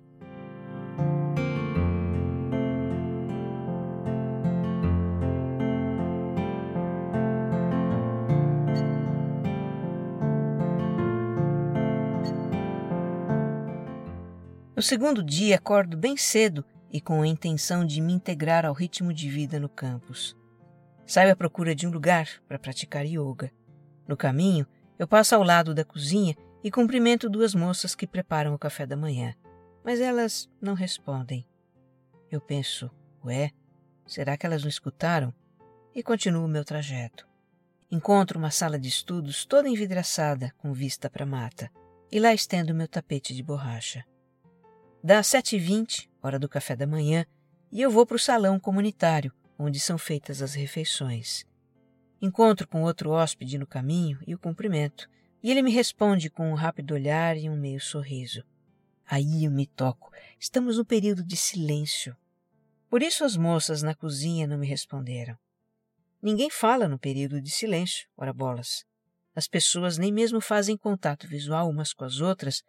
Segundo 14.84 15.22
dia, 15.22 15.56
acordo 15.56 15.96
bem 15.96 16.14
cedo 16.16 16.64
e 16.92 17.00
com 17.00 17.22
a 17.22 17.26
intenção 17.26 17.84
de 17.86 18.00
me 18.00 18.12
integrar 18.12 18.66
ao 18.66 18.74
ritmo 18.74 19.12
de 19.12 19.28
vida 19.30 19.58
no 19.58 19.68
campus. 19.68 20.36
Saio 21.06 21.32
à 21.32 21.36
procura 21.36 21.74
de 21.74 21.86
um 21.86 21.90
lugar 21.90 22.28
para 22.46 22.58
praticar 22.58 23.04
yoga. 23.04 23.50
No 24.06 24.16
caminho, 24.16 24.66
eu 24.98 25.08
passo 25.08 25.34
ao 25.34 25.42
lado 25.42 25.74
da 25.74 25.84
cozinha 25.84 26.36
e 26.62 26.70
cumprimento 26.70 27.30
duas 27.30 27.54
moças 27.54 27.94
que 27.94 28.06
preparam 28.06 28.54
o 28.54 28.58
café 28.58 28.86
da 28.86 28.96
manhã, 28.96 29.34
mas 29.82 30.00
elas 30.00 30.50
não 30.60 30.74
respondem. 30.74 31.46
Eu 32.30 32.40
penso, 32.40 32.90
ué, 33.24 33.50
será 34.06 34.36
que 34.36 34.44
elas 34.44 34.62
não 34.62 34.68
escutaram? 34.68 35.32
E 35.94 36.02
continuo 36.02 36.46
meu 36.46 36.64
trajeto. 36.64 37.26
Encontro 37.90 38.38
uma 38.38 38.50
sala 38.50 38.78
de 38.78 38.88
estudos 38.88 39.46
toda 39.46 39.68
envidraçada, 39.68 40.52
com 40.58 40.72
vista 40.72 41.08
para 41.08 41.24
a 41.24 41.26
mata, 41.26 41.70
e 42.12 42.20
lá 42.20 42.34
estendo 42.34 42.74
meu 42.74 42.86
tapete 42.86 43.34
de 43.34 43.42
borracha. 43.42 44.04
Dá 45.06 45.22
sete 45.22 45.56
e 45.56 45.58
vinte, 45.58 46.10
hora 46.22 46.38
do 46.38 46.48
café 46.48 46.74
da 46.74 46.86
manhã, 46.86 47.26
e 47.70 47.82
eu 47.82 47.90
vou 47.90 48.06
para 48.06 48.16
o 48.16 48.18
salão 48.18 48.58
comunitário, 48.58 49.34
onde 49.58 49.78
são 49.78 49.98
feitas 49.98 50.40
as 50.40 50.54
refeições. 50.54 51.44
Encontro 52.22 52.66
com 52.66 52.84
outro 52.84 53.10
hóspede 53.10 53.58
no 53.58 53.66
caminho 53.66 54.18
e 54.26 54.34
o 54.34 54.38
cumprimento, 54.38 55.06
e 55.42 55.50
ele 55.50 55.60
me 55.60 55.70
responde 55.70 56.30
com 56.30 56.50
um 56.50 56.54
rápido 56.54 56.94
olhar 56.94 57.36
e 57.36 57.50
um 57.50 57.54
meio 57.54 57.82
sorriso. 57.82 58.42
Aí 59.04 59.44
eu 59.44 59.50
me 59.50 59.66
toco. 59.66 60.10
Estamos 60.40 60.78
no 60.78 60.86
período 60.86 61.22
de 61.22 61.36
silêncio. 61.36 62.16
Por 62.88 63.02
isso 63.02 63.24
as 63.24 63.36
moças 63.36 63.82
na 63.82 63.94
cozinha 63.94 64.46
não 64.46 64.56
me 64.56 64.66
responderam. 64.66 65.36
Ninguém 66.22 66.48
fala 66.48 66.88
no 66.88 66.98
período 66.98 67.42
de 67.42 67.50
silêncio, 67.50 68.08
ora 68.16 68.32
bolas. 68.32 68.86
As 69.36 69.46
pessoas 69.46 69.98
nem 69.98 70.10
mesmo 70.10 70.40
fazem 70.40 70.78
contato 70.78 71.28
visual 71.28 71.68
umas 71.68 71.92
com 71.92 72.06
as 72.06 72.22
outras 72.22 72.62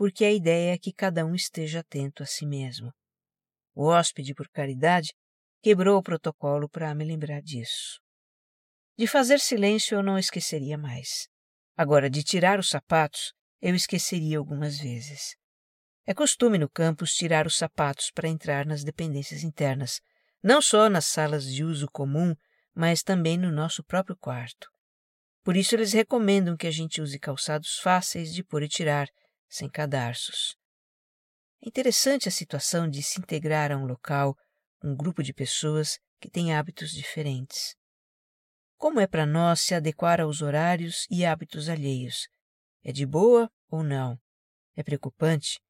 porque 0.00 0.24
a 0.24 0.32
ideia 0.32 0.72
é 0.72 0.78
que 0.78 0.94
cada 0.94 1.26
um 1.26 1.34
esteja 1.34 1.80
atento 1.80 2.22
a 2.22 2.26
si 2.26 2.46
mesmo. 2.46 2.90
O 3.74 3.84
hóspede, 3.84 4.34
por 4.34 4.48
caridade, 4.48 5.12
quebrou 5.60 5.98
o 5.98 6.02
protocolo 6.02 6.70
para 6.70 6.94
me 6.94 7.04
lembrar 7.04 7.42
disso. 7.42 8.00
De 8.96 9.06
fazer 9.06 9.38
silêncio 9.38 9.96
eu 9.96 10.02
não 10.02 10.18
esqueceria 10.18 10.78
mais. 10.78 11.28
Agora, 11.76 12.08
de 12.08 12.22
tirar 12.22 12.58
os 12.58 12.70
sapatos, 12.70 13.34
eu 13.60 13.74
esqueceria 13.74 14.38
algumas 14.38 14.78
vezes. 14.78 15.36
É 16.06 16.14
costume 16.14 16.56
no 16.56 16.70
campus 16.70 17.12
tirar 17.12 17.46
os 17.46 17.58
sapatos 17.58 18.10
para 18.10 18.26
entrar 18.26 18.64
nas 18.64 18.82
dependências 18.82 19.42
internas, 19.42 20.00
não 20.42 20.62
só 20.62 20.88
nas 20.88 21.04
salas 21.04 21.44
de 21.44 21.62
uso 21.62 21.86
comum, 21.92 22.34
mas 22.74 23.02
também 23.02 23.36
no 23.36 23.52
nosso 23.52 23.84
próprio 23.84 24.16
quarto. 24.16 24.66
Por 25.44 25.58
isso, 25.58 25.74
eles 25.74 25.92
recomendam 25.92 26.56
que 26.56 26.66
a 26.66 26.70
gente 26.70 27.02
use 27.02 27.18
calçados 27.18 27.78
fáceis 27.80 28.32
de 28.32 28.42
pôr 28.42 28.62
e 28.62 28.68
tirar, 28.68 29.06
sem 29.50 29.68
cadarços. 29.68 30.56
É 31.62 31.68
interessante 31.68 32.28
a 32.28 32.32
situação 32.32 32.88
de 32.88 33.02
se 33.02 33.20
integrar 33.20 33.70
a 33.70 33.76
um 33.76 33.84
local, 33.84 34.34
um 34.82 34.96
grupo 34.96 35.22
de 35.22 35.34
pessoas 35.34 35.98
que 36.18 36.30
têm 36.30 36.54
hábitos 36.54 36.92
diferentes. 36.92 37.74
Como 38.78 38.98
é 38.98 39.06
para 39.06 39.26
nós 39.26 39.60
se 39.60 39.74
adequar 39.74 40.20
aos 40.20 40.40
horários 40.40 41.06
e 41.10 41.26
hábitos 41.26 41.68
alheios? 41.68 42.28
É 42.82 42.92
de 42.92 43.04
boa 43.04 43.50
ou 43.68 43.82
não? 43.82 44.18
É 44.74 44.82
preocupante? 44.82 45.60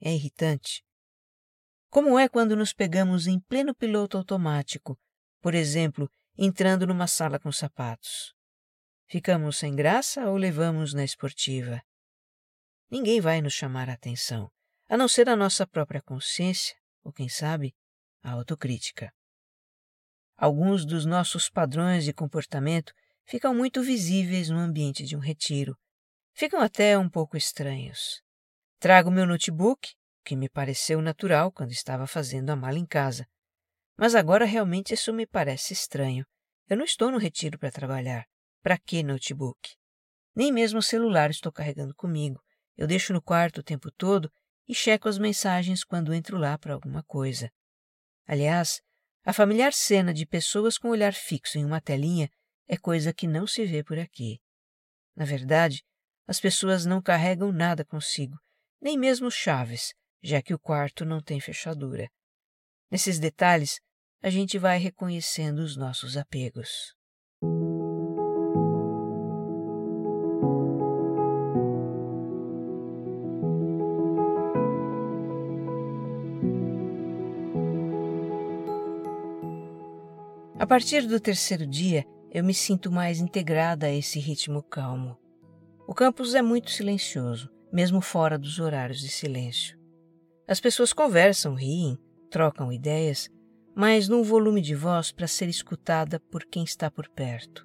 É 0.00 0.12
irritante? 0.12 0.82
Como 1.88 2.18
é 2.18 2.28
quando 2.28 2.56
nos 2.56 2.72
pegamos 2.72 3.28
em 3.28 3.38
pleno 3.38 3.74
piloto 3.74 4.18
automático, 4.18 4.98
por 5.40 5.54
exemplo, 5.54 6.10
entrando 6.36 6.86
numa 6.86 7.06
sala 7.06 7.38
com 7.38 7.52
sapatos? 7.52 8.34
Ficamos 9.06 9.58
sem 9.58 9.74
graça 9.76 10.28
ou 10.28 10.36
levamos 10.36 10.92
na 10.92 11.04
esportiva? 11.04 11.80
Ninguém 12.90 13.20
vai 13.20 13.40
nos 13.40 13.52
chamar 13.52 13.88
a 13.90 13.94
atenção, 13.94 14.50
a 14.88 14.96
não 14.96 15.08
ser 15.08 15.28
a 15.28 15.36
nossa 15.36 15.66
própria 15.66 16.00
consciência, 16.00 16.76
ou 17.02 17.12
quem 17.12 17.28
sabe, 17.28 17.74
a 18.22 18.32
autocrítica. 18.32 19.12
Alguns 20.36 20.84
dos 20.84 21.04
nossos 21.04 21.48
padrões 21.48 22.04
de 22.04 22.12
comportamento 22.12 22.92
ficam 23.24 23.54
muito 23.54 23.82
visíveis 23.82 24.48
no 24.50 24.58
ambiente 24.58 25.04
de 25.04 25.16
um 25.16 25.18
retiro. 25.18 25.76
Ficam 26.32 26.60
até 26.60 26.96
um 26.98 27.08
pouco 27.08 27.36
estranhos. 27.36 28.22
Trago 28.78 29.10
meu 29.10 29.26
notebook, 29.26 29.94
que 30.24 30.36
me 30.36 30.48
pareceu 30.48 31.00
natural 31.00 31.50
quando 31.50 31.72
estava 31.72 32.06
fazendo 32.06 32.50
a 32.50 32.56
mala 32.56 32.78
em 32.78 32.86
casa. 32.86 33.26
Mas 33.96 34.14
agora 34.14 34.44
realmente 34.44 34.92
isso 34.92 35.12
me 35.12 35.26
parece 35.26 35.72
estranho. 35.72 36.24
Eu 36.68 36.76
não 36.76 36.84
estou 36.84 37.10
no 37.10 37.18
retiro 37.18 37.58
para 37.58 37.70
trabalhar. 37.70 38.26
Para 38.62 38.76
que 38.78 39.02
notebook? 39.02 39.74
Nem 40.34 40.52
mesmo 40.52 40.80
o 40.80 40.82
celular 40.82 41.30
estou 41.30 41.50
carregando 41.50 41.94
comigo. 41.94 42.44
Eu 42.76 42.86
deixo 42.86 43.12
no 43.12 43.22
quarto 43.22 43.58
o 43.58 43.62
tempo 43.62 43.90
todo 43.90 44.30
e 44.68 44.74
checo 44.74 45.08
as 45.08 45.18
mensagens 45.18 45.84
quando 45.84 46.12
entro 46.12 46.36
lá 46.36 46.58
para 46.58 46.74
alguma 46.74 47.02
coisa. 47.02 47.50
Aliás, 48.26 48.80
a 49.24 49.32
familiar 49.32 49.72
cena 49.72 50.12
de 50.12 50.26
pessoas 50.26 50.76
com 50.78 50.88
olhar 50.88 51.12
fixo 51.12 51.58
em 51.58 51.64
uma 51.64 51.80
telinha 51.80 52.30
é 52.66 52.76
coisa 52.76 53.12
que 53.12 53.26
não 53.26 53.46
se 53.46 53.64
vê 53.64 53.82
por 53.82 53.98
aqui. 53.98 54.40
Na 55.14 55.24
verdade, 55.24 55.84
as 56.26 56.40
pessoas 56.40 56.84
não 56.84 57.00
carregam 57.00 57.52
nada 57.52 57.84
consigo, 57.84 58.36
nem 58.80 58.98
mesmo 58.98 59.30
chaves, 59.30 59.94
já 60.22 60.42
que 60.42 60.52
o 60.52 60.58
quarto 60.58 61.04
não 61.04 61.20
tem 61.20 61.40
fechadura. 61.40 62.10
Nesses 62.90 63.18
detalhes, 63.18 63.80
a 64.20 64.30
gente 64.30 64.58
vai 64.58 64.78
reconhecendo 64.78 65.60
os 65.60 65.76
nossos 65.76 66.16
apegos. 66.16 66.95
A 80.66 80.68
partir 80.68 81.06
do 81.06 81.20
terceiro 81.20 81.64
dia, 81.64 82.04
eu 82.28 82.42
me 82.42 82.52
sinto 82.52 82.90
mais 82.90 83.20
integrada 83.20 83.86
a 83.86 83.94
esse 83.94 84.18
ritmo 84.18 84.64
calmo. 84.64 85.16
O 85.86 85.94
campus 85.94 86.34
é 86.34 86.42
muito 86.42 86.72
silencioso, 86.72 87.48
mesmo 87.72 88.00
fora 88.00 88.36
dos 88.36 88.58
horários 88.58 88.98
de 88.98 89.08
silêncio. 89.08 89.78
As 90.44 90.58
pessoas 90.58 90.92
conversam, 90.92 91.54
riem, 91.54 91.96
trocam 92.28 92.72
ideias, 92.72 93.30
mas 93.76 94.08
num 94.08 94.24
volume 94.24 94.60
de 94.60 94.74
voz 94.74 95.12
para 95.12 95.28
ser 95.28 95.48
escutada 95.48 96.18
por 96.18 96.44
quem 96.44 96.64
está 96.64 96.90
por 96.90 97.08
perto. 97.10 97.64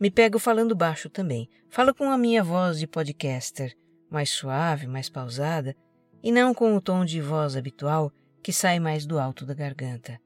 Me 0.00 0.10
pego 0.10 0.38
falando 0.38 0.74
baixo 0.74 1.10
também. 1.10 1.46
Falo 1.68 1.94
com 1.94 2.08
a 2.10 2.16
minha 2.16 2.42
voz 2.42 2.78
de 2.78 2.86
podcaster, 2.86 3.76
mais 4.10 4.30
suave, 4.30 4.86
mais 4.86 5.10
pausada, 5.10 5.76
e 6.22 6.32
não 6.32 6.54
com 6.54 6.74
o 6.74 6.80
tom 6.80 7.04
de 7.04 7.20
voz 7.20 7.54
habitual 7.54 8.10
que 8.42 8.50
sai 8.50 8.80
mais 8.80 9.04
do 9.04 9.18
alto 9.18 9.44
da 9.44 9.52
garganta. 9.52 10.18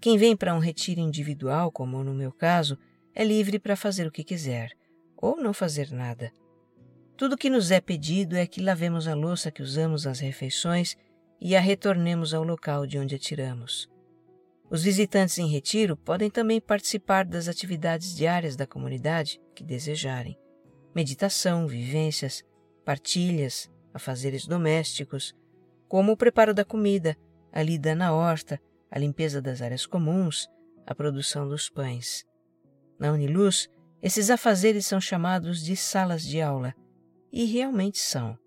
Quem 0.00 0.16
vem 0.16 0.36
para 0.36 0.54
um 0.54 0.60
retiro 0.60 1.00
individual, 1.00 1.72
como 1.72 2.04
no 2.04 2.14
meu 2.14 2.32
caso, 2.32 2.78
é 3.14 3.24
livre 3.24 3.58
para 3.58 3.76
fazer 3.76 4.06
o 4.06 4.12
que 4.12 4.22
quiser, 4.22 4.70
ou 5.16 5.36
não 5.36 5.52
fazer 5.52 5.90
nada. 5.90 6.32
Tudo 7.16 7.36
que 7.36 7.50
nos 7.50 7.72
é 7.72 7.80
pedido 7.80 8.36
é 8.36 8.46
que 8.46 8.62
lavemos 8.62 9.08
a 9.08 9.14
louça 9.14 9.50
que 9.50 9.60
usamos 9.60 10.04
nas 10.04 10.20
refeições 10.20 10.96
e 11.40 11.56
a 11.56 11.60
retornemos 11.60 12.32
ao 12.32 12.44
local 12.44 12.86
de 12.86 12.96
onde 12.96 13.16
a 13.16 13.18
tiramos. 13.18 13.88
Os 14.70 14.84
visitantes 14.84 15.38
em 15.38 15.48
retiro 15.48 15.96
podem 15.96 16.30
também 16.30 16.60
participar 16.60 17.24
das 17.24 17.48
atividades 17.48 18.14
diárias 18.14 18.54
da 18.54 18.66
comunidade 18.66 19.40
que 19.54 19.64
desejarem. 19.64 20.38
Meditação, 20.94 21.66
vivências, 21.66 22.44
partilhas, 22.84 23.68
afazeres 23.92 24.46
domésticos, 24.46 25.34
como 25.88 26.12
o 26.12 26.16
preparo 26.16 26.54
da 26.54 26.64
comida, 26.64 27.16
a 27.50 27.62
lida 27.62 27.94
na 27.94 28.12
horta, 28.12 28.60
a 28.90 28.98
limpeza 28.98 29.40
das 29.40 29.60
áreas 29.62 29.86
comuns, 29.86 30.48
a 30.86 30.94
produção 30.94 31.48
dos 31.48 31.68
pães. 31.68 32.24
Na 32.98 33.12
Uniluz, 33.12 33.68
esses 34.02 34.30
afazeres 34.30 34.86
são 34.86 35.00
chamados 35.00 35.62
de 35.62 35.76
salas 35.76 36.22
de 36.22 36.40
aula, 36.40 36.74
e 37.32 37.44
realmente 37.44 37.98
são. 37.98 38.38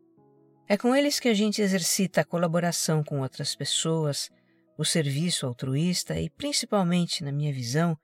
É 0.68 0.78
com 0.78 0.96
eles 0.96 1.20
que 1.20 1.28
a 1.28 1.34
gente 1.34 1.62
exercita 1.62 2.22
a 2.22 2.26
colaboração 2.26 3.04
com 3.04 3.22
outras 3.22 3.56
pessoas, 3.56 4.30
o 4.78 4.86
serviço 4.86 5.46
altruísta 5.46 6.20
e, 6.20 6.30
principalmente, 6.30 7.24
na 7.24 7.32
minha 7.32 7.54
visão, 7.54 7.98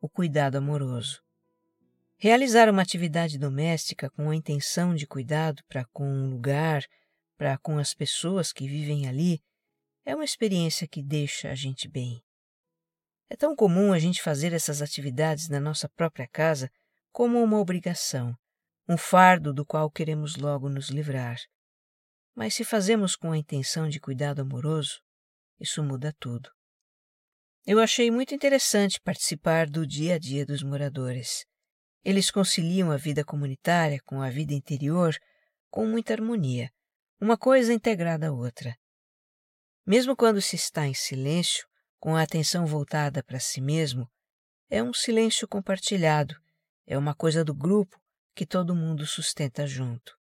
o 0.00 0.08
cuidado 0.08 0.56
amoroso. 0.56 1.20
Realizar 2.16 2.70
uma 2.70 2.82
atividade 2.82 3.36
doméstica 3.38 4.08
com 4.10 4.30
a 4.30 4.36
intenção 4.36 4.94
de 4.94 5.06
cuidado 5.06 5.60
para 5.68 5.84
com 5.86 6.06
um 6.06 6.30
lugar, 6.30 6.84
para 7.36 7.58
com 7.58 7.78
as 7.78 7.92
pessoas 7.92 8.52
que 8.52 8.68
vivem 8.68 9.08
ali, 9.08 9.42
é 10.04 10.14
uma 10.14 10.24
experiência 10.24 10.86
que 10.88 11.02
deixa 11.02 11.50
a 11.50 11.54
gente 11.54 11.88
bem. 11.88 12.22
É 13.28 13.36
tão 13.36 13.56
comum 13.56 13.92
a 13.92 13.98
gente 13.98 14.20
fazer 14.22 14.52
essas 14.52 14.82
atividades 14.82 15.48
na 15.48 15.58
nossa 15.58 15.88
própria 15.88 16.28
casa 16.28 16.70
como 17.10 17.42
uma 17.42 17.58
obrigação, 17.58 18.36
um 18.88 18.96
fardo 18.96 19.52
do 19.52 19.64
qual 19.64 19.90
queremos 19.90 20.36
logo 20.36 20.68
nos 20.68 20.90
livrar. 20.90 21.38
Mas 22.34 22.54
se 22.54 22.64
fazemos 22.64 23.14
com 23.16 23.32
a 23.32 23.38
intenção 23.38 23.88
de 23.88 24.00
cuidado 24.00 24.42
amoroso, 24.42 25.00
isso 25.60 25.82
muda 25.82 26.14
tudo. 26.18 26.50
Eu 27.64 27.78
achei 27.78 28.10
muito 28.10 28.34
interessante 28.34 29.00
participar 29.00 29.68
do 29.68 29.86
dia 29.86 30.16
a 30.16 30.18
dia 30.18 30.44
dos 30.44 30.62
moradores. 30.62 31.46
Eles 32.04 32.30
conciliam 32.30 32.90
a 32.90 32.96
vida 32.96 33.24
comunitária 33.24 34.00
com 34.04 34.20
a 34.20 34.28
vida 34.28 34.52
interior 34.52 35.16
com 35.70 35.86
muita 35.86 36.12
harmonia, 36.12 36.70
uma 37.20 37.38
coisa 37.38 37.72
integrada 37.72 38.28
à 38.28 38.32
outra. 38.32 38.76
Mesmo 39.84 40.14
quando 40.16 40.40
se 40.40 40.54
está 40.54 40.86
em 40.86 40.94
silêncio, 40.94 41.66
com 41.98 42.14
a 42.14 42.22
atenção 42.22 42.64
voltada 42.64 43.22
para 43.22 43.40
si 43.40 43.60
mesmo, 43.60 44.08
é 44.70 44.82
um 44.82 44.92
silêncio 44.92 45.46
compartilhado, 45.48 46.36
é 46.86 46.96
uma 46.96 47.14
coisa 47.14 47.44
do 47.44 47.52
grupo 47.52 48.00
que 48.34 48.46
todo 48.46 48.74
mundo 48.74 49.04
sustenta 49.06 49.66
junto. 49.66 50.16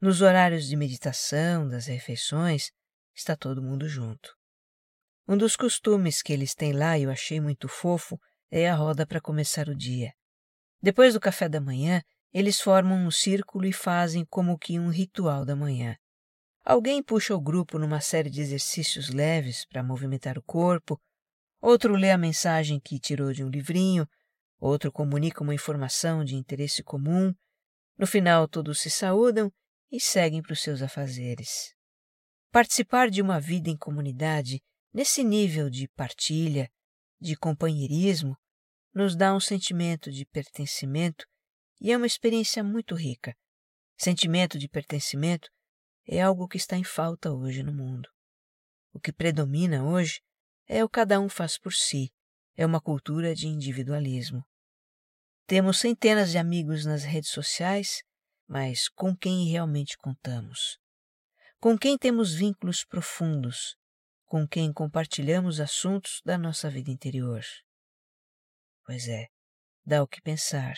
Nos 0.00 0.22
horários 0.22 0.66
de 0.66 0.76
meditação, 0.76 1.68
das 1.68 1.86
refeições, 1.86 2.70
está 3.14 3.36
todo 3.36 3.62
mundo 3.62 3.88
junto. 3.88 4.36
Um 5.26 5.36
dos 5.36 5.56
costumes 5.56 6.22
que 6.22 6.32
eles 6.32 6.54
têm 6.54 6.72
lá 6.72 6.98
e 6.98 7.02
eu 7.02 7.10
achei 7.10 7.40
muito 7.40 7.68
fofo 7.68 8.20
é 8.50 8.68
a 8.68 8.74
roda 8.74 9.06
para 9.06 9.20
começar 9.20 9.68
o 9.68 9.74
dia. 9.74 10.12
Depois 10.80 11.14
do 11.14 11.20
café 11.20 11.48
da 11.48 11.60
manhã, 11.60 12.02
eles 12.32 12.60
formam 12.60 13.06
um 13.06 13.10
círculo 13.10 13.64
e 13.64 13.72
fazem 13.72 14.24
como 14.24 14.58
que 14.58 14.78
um 14.78 14.90
ritual 14.90 15.44
da 15.44 15.56
manhã. 15.56 15.96
Alguém 16.64 17.02
puxa 17.02 17.34
o 17.34 17.40
grupo 17.40 17.78
numa 17.78 18.00
série 18.00 18.30
de 18.30 18.40
exercícios 18.40 19.10
leves 19.10 19.66
para 19.66 19.82
movimentar 19.82 20.38
o 20.38 20.42
corpo, 20.42 20.98
outro 21.60 21.94
lê 21.94 22.10
a 22.10 22.16
mensagem 22.16 22.80
que 22.80 22.98
tirou 22.98 23.34
de 23.34 23.44
um 23.44 23.50
livrinho, 23.50 24.08
outro 24.58 24.90
comunica 24.90 25.42
uma 25.42 25.54
informação 25.54 26.24
de 26.24 26.34
interesse 26.34 26.82
comum. 26.82 27.34
No 27.98 28.06
final, 28.06 28.48
todos 28.48 28.80
se 28.80 28.90
saúdam 28.90 29.52
e 29.92 30.00
seguem 30.00 30.40
para 30.40 30.54
os 30.54 30.62
seus 30.62 30.80
afazeres. 30.80 31.74
Participar 32.50 33.10
de 33.10 33.20
uma 33.20 33.38
vida 33.38 33.68
em 33.68 33.76
comunidade, 33.76 34.62
nesse 34.90 35.22
nível 35.22 35.68
de 35.68 35.86
partilha, 35.88 36.70
de 37.20 37.36
companheirismo, 37.36 38.38
nos 38.94 39.14
dá 39.14 39.34
um 39.34 39.40
sentimento 39.40 40.10
de 40.10 40.24
pertencimento 40.24 41.26
e 41.78 41.92
é 41.92 41.96
uma 41.96 42.06
experiência 42.06 42.64
muito 42.64 42.94
rica. 42.94 43.36
Sentimento 43.98 44.58
de 44.58 44.66
pertencimento 44.66 45.50
é 46.06 46.20
algo 46.20 46.48
que 46.48 46.56
está 46.56 46.76
em 46.76 46.84
falta 46.84 47.32
hoje 47.32 47.62
no 47.62 47.72
mundo. 47.72 48.08
O 48.92 49.00
que 49.00 49.12
predomina 49.12 49.84
hoje 49.84 50.20
é 50.66 50.84
o 50.84 50.88
cada 50.88 51.20
um 51.20 51.28
faz 51.28 51.58
por 51.58 51.72
si, 51.72 52.12
é 52.56 52.64
uma 52.64 52.80
cultura 52.80 53.34
de 53.34 53.46
individualismo. 53.46 54.44
Temos 55.46 55.78
centenas 55.78 56.30
de 56.30 56.38
amigos 56.38 56.84
nas 56.84 57.04
redes 57.04 57.30
sociais, 57.30 58.02
mas 58.46 58.88
com 58.88 59.16
quem 59.16 59.50
realmente 59.50 59.96
contamos? 59.98 60.78
Com 61.58 61.78
quem 61.78 61.98
temos 61.98 62.34
vínculos 62.34 62.84
profundos? 62.84 63.76
Com 64.26 64.46
quem 64.46 64.72
compartilhamos 64.72 65.60
assuntos 65.60 66.20
da 66.24 66.38
nossa 66.38 66.70
vida 66.70 66.90
interior? 66.90 67.42
Pois 68.84 69.08
é, 69.08 69.28
dá 69.84 70.02
o 70.02 70.08
que 70.08 70.20
pensar. 70.20 70.74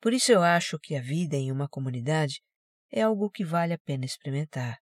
Por 0.00 0.12
isso 0.12 0.32
eu 0.32 0.42
acho 0.42 0.78
que 0.78 0.96
a 0.96 1.00
vida 1.00 1.36
em 1.36 1.52
uma 1.52 1.68
comunidade 1.68 2.42
é 2.92 3.02
algo 3.02 3.30
que 3.30 3.42
vale 3.42 3.72
a 3.72 3.78
pena 3.78 4.04
experimentar. 4.04 4.78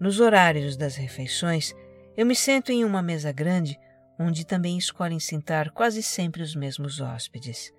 Nos 0.00 0.20
horários 0.20 0.76
das 0.76 0.94
refeições, 0.94 1.74
eu 2.16 2.24
me 2.24 2.34
sento 2.34 2.70
em 2.70 2.84
uma 2.84 3.02
mesa 3.02 3.32
grande, 3.32 3.76
onde 4.18 4.46
também 4.46 4.78
escolhem 4.78 5.18
sentar 5.18 5.70
quase 5.72 6.02
sempre 6.02 6.40
os 6.40 6.54
mesmos 6.54 7.00
hóspedes. 7.00 7.72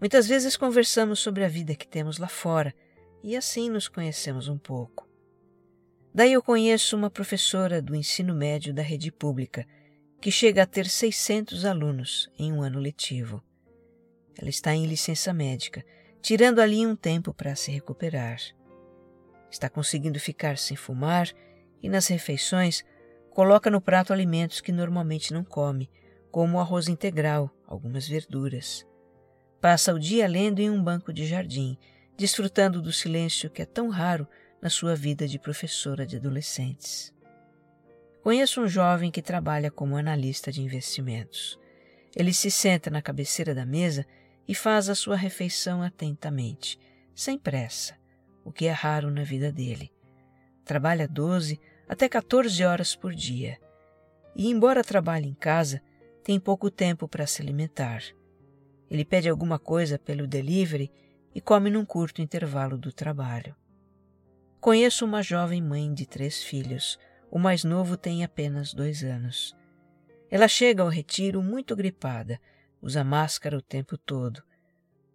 Muitas 0.00 0.26
vezes 0.26 0.56
conversamos 0.56 1.20
sobre 1.20 1.44
a 1.44 1.48
vida 1.48 1.74
que 1.74 1.86
temos 1.86 2.18
lá 2.18 2.28
fora 2.28 2.74
e 3.22 3.36
assim 3.36 3.68
nos 3.68 3.88
conhecemos 3.88 4.48
um 4.48 4.58
pouco. 4.58 5.08
Daí 6.14 6.32
eu 6.32 6.42
conheço 6.42 6.96
uma 6.96 7.10
professora 7.10 7.80
do 7.80 7.94
ensino 7.94 8.34
médio 8.34 8.72
da 8.74 8.82
rede 8.82 9.12
pública, 9.12 9.66
que 10.20 10.30
chega 10.30 10.62
a 10.62 10.66
ter 10.66 10.86
600 10.86 11.64
alunos 11.64 12.28
em 12.38 12.52
um 12.52 12.62
ano 12.62 12.80
letivo. 12.80 13.42
Ela 14.36 14.50
está 14.50 14.74
em 14.74 14.86
licença 14.86 15.32
médica, 15.32 15.84
tirando 16.20 16.60
ali 16.60 16.86
um 16.86 16.96
tempo 16.96 17.32
para 17.32 17.54
se 17.54 17.70
recuperar. 17.70 18.38
Está 19.50 19.68
conseguindo 19.68 20.18
ficar 20.18 20.58
sem 20.58 20.76
fumar 20.76 21.28
e 21.82 21.88
nas 21.88 22.08
refeições 22.08 22.84
coloca 23.30 23.70
no 23.70 23.80
prato 23.80 24.12
alimentos 24.12 24.60
que 24.60 24.72
normalmente 24.72 25.32
não 25.32 25.44
come, 25.44 25.90
como 26.30 26.58
arroz 26.58 26.88
integral, 26.88 27.50
algumas 27.66 28.08
verduras. 28.08 28.84
Passa 29.60 29.94
o 29.94 29.98
dia 29.98 30.26
lendo 30.26 30.60
em 30.60 30.70
um 30.70 30.82
banco 30.82 31.12
de 31.12 31.26
jardim, 31.26 31.78
desfrutando 32.18 32.82
do 32.82 32.92
silêncio 32.92 33.48
que 33.48 33.62
é 33.62 33.64
tão 33.64 33.88
raro 33.88 34.26
na 34.60 34.68
sua 34.68 34.96
vida 34.96 35.28
de 35.28 35.38
professora 35.38 36.04
de 36.04 36.16
adolescentes. 36.16 37.14
Conheço 38.24 38.60
um 38.60 38.66
jovem 38.66 39.08
que 39.08 39.22
trabalha 39.22 39.70
como 39.70 39.96
analista 39.96 40.50
de 40.50 40.60
investimentos. 40.60 41.56
Ele 42.16 42.34
se 42.34 42.50
senta 42.50 42.90
na 42.90 43.00
cabeceira 43.00 43.54
da 43.54 43.64
mesa 43.64 44.04
e 44.48 44.54
faz 44.54 44.88
a 44.88 44.96
sua 44.96 45.14
refeição 45.14 45.80
atentamente, 45.80 46.76
sem 47.14 47.38
pressa, 47.38 47.96
o 48.44 48.50
que 48.50 48.66
é 48.66 48.72
raro 48.72 49.12
na 49.12 49.22
vida 49.22 49.52
dele. 49.52 49.92
Trabalha 50.64 51.06
12 51.06 51.60
até 51.88 52.08
14 52.08 52.64
horas 52.64 52.96
por 52.96 53.14
dia. 53.14 53.58
E, 54.34 54.48
embora 54.48 54.82
trabalhe 54.82 55.28
em 55.28 55.34
casa, 55.34 55.80
tem 56.24 56.40
pouco 56.40 56.68
tempo 56.68 57.06
para 57.06 57.28
se 57.28 57.40
alimentar. 57.40 58.02
Ele 58.90 59.04
pede 59.04 59.28
alguma 59.28 59.58
coisa 59.58 59.98
pelo 59.98 60.26
delivery 60.26 60.90
e 61.38 61.40
come 61.40 61.70
num 61.70 61.84
curto 61.84 62.20
intervalo 62.20 62.76
do 62.76 62.92
trabalho. 62.92 63.54
Conheço 64.60 65.04
uma 65.04 65.22
jovem 65.22 65.62
mãe 65.62 65.94
de 65.94 66.04
três 66.04 66.42
filhos. 66.42 66.98
O 67.30 67.38
mais 67.38 67.62
novo 67.62 67.96
tem 67.96 68.24
apenas 68.24 68.74
dois 68.74 69.04
anos. 69.04 69.56
Ela 70.28 70.48
chega 70.48 70.82
ao 70.82 70.88
retiro 70.88 71.40
muito 71.40 71.76
gripada, 71.76 72.40
usa 72.82 73.04
máscara 73.04 73.56
o 73.56 73.62
tempo 73.62 73.96
todo. 73.96 74.42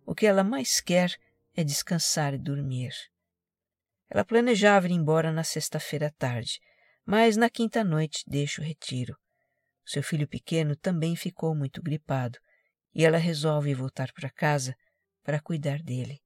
O 0.06 0.16
que 0.16 0.26
ela 0.26 0.46
mais 0.46 0.80
quer 0.80 1.14
é 1.54 1.62
descansar 1.62 2.34
e 2.34 2.38
dormir. 2.38 2.94
Ela 4.10 4.24
planejava 4.24 4.88
ir 4.88 4.92
embora 4.92 5.30
na 5.30 5.44
sexta-feira 5.44 6.08
à 6.08 6.10
tarde, 6.10 6.62
mas 7.06 7.36
na 7.36 7.50
quinta 7.50 7.84
noite 7.84 8.24
deixa 8.26 8.62
o 8.62 8.64
retiro. 8.64 9.18
Seu 9.86 10.02
filho 10.02 10.26
pequeno 10.26 10.74
também 10.74 11.18
ficou 11.18 11.54
muito 11.54 11.84
gripado 11.84 12.40
e 12.96 13.04
ela 13.04 13.18
resolve 13.18 13.74
voltar 13.74 14.14
para 14.14 14.30
casa 14.30 14.74
para 15.24 15.40
cuidar 15.40 15.82
dele. 15.82 16.22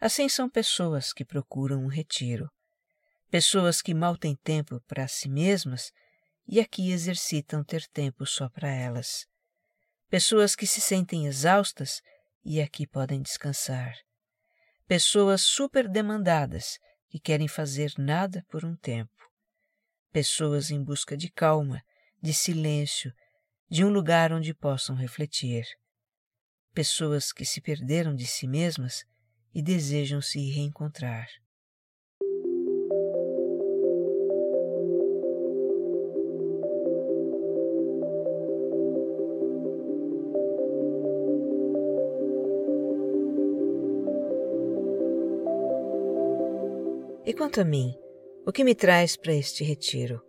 Assim 0.00 0.28
são 0.28 0.48
pessoas 0.48 1.12
que 1.12 1.24
procuram 1.24 1.84
um 1.84 1.88
retiro, 1.88 2.50
pessoas 3.30 3.82
que 3.82 3.92
mal 3.92 4.16
têm 4.16 4.36
tempo 4.36 4.80
para 4.86 5.06
si 5.06 5.28
mesmas 5.28 5.92
e 6.46 6.58
aqui 6.58 6.90
exercitam 6.90 7.62
ter 7.62 7.86
tempo 7.88 8.24
só 8.24 8.48
para 8.48 8.70
elas, 8.70 9.26
pessoas 10.08 10.56
que 10.56 10.66
se 10.66 10.80
sentem 10.80 11.26
exaustas 11.26 12.00
e 12.44 12.60
aqui 12.60 12.86
podem 12.86 13.20
descansar 13.20 13.94
pessoas 14.90 15.42
super 15.42 15.88
demandadas 15.88 16.76
que 17.08 17.20
querem 17.20 17.46
fazer 17.46 17.92
nada 17.96 18.44
por 18.48 18.64
um 18.64 18.74
tempo, 18.74 19.30
pessoas 20.10 20.72
em 20.72 20.82
busca 20.82 21.16
de 21.16 21.30
calma, 21.30 21.80
de 22.20 22.34
silêncio, 22.34 23.12
de 23.70 23.84
um 23.84 23.88
lugar 23.88 24.32
onde 24.32 24.52
possam 24.52 24.96
refletir, 24.96 25.64
pessoas 26.72 27.32
que 27.32 27.44
se 27.44 27.60
perderam 27.60 28.14
de 28.14 28.26
si 28.26 28.46
mesmas 28.46 29.04
e 29.54 29.62
desejam 29.62 30.20
se 30.22 30.38
reencontrar. 30.50 31.28
E 47.26 47.32
quanto 47.32 47.60
a 47.60 47.64
mim, 47.64 47.94
o 48.44 48.50
que 48.50 48.64
me 48.64 48.74
traz 48.74 49.16
para 49.16 49.32
este 49.32 49.62
retiro? 49.62 50.20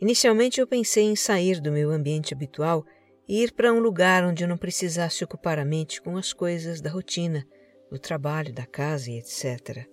Inicialmente 0.00 0.60
eu 0.60 0.66
pensei 0.66 1.04
em 1.04 1.14
sair 1.14 1.60
do 1.60 1.70
meu 1.70 1.90
ambiente 1.90 2.34
habitual 2.34 2.84
ir 3.28 3.52
para 3.52 3.72
um 3.72 3.80
lugar 3.80 4.24
onde 4.24 4.46
não 4.46 4.56
precisasse 4.56 5.24
ocupar 5.24 5.58
a 5.58 5.64
mente 5.64 6.00
com 6.00 6.16
as 6.16 6.32
coisas 6.32 6.80
da 6.80 6.90
rotina, 6.90 7.46
do 7.90 7.98
trabalho, 7.98 8.52
da 8.52 8.64
casa 8.64 9.10
e 9.10 9.18
etc. 9.18 9.86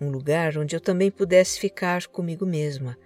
Um 0.00 0.10
lugar 0.10 0.56
onde 0.56 0.74
eu 0.74 0.80
também 0.80 1.10
pudesse 1.10 1.58
ficar 1.58 2.06
comigo 2.06 2.46
mesma, 2.46 2.96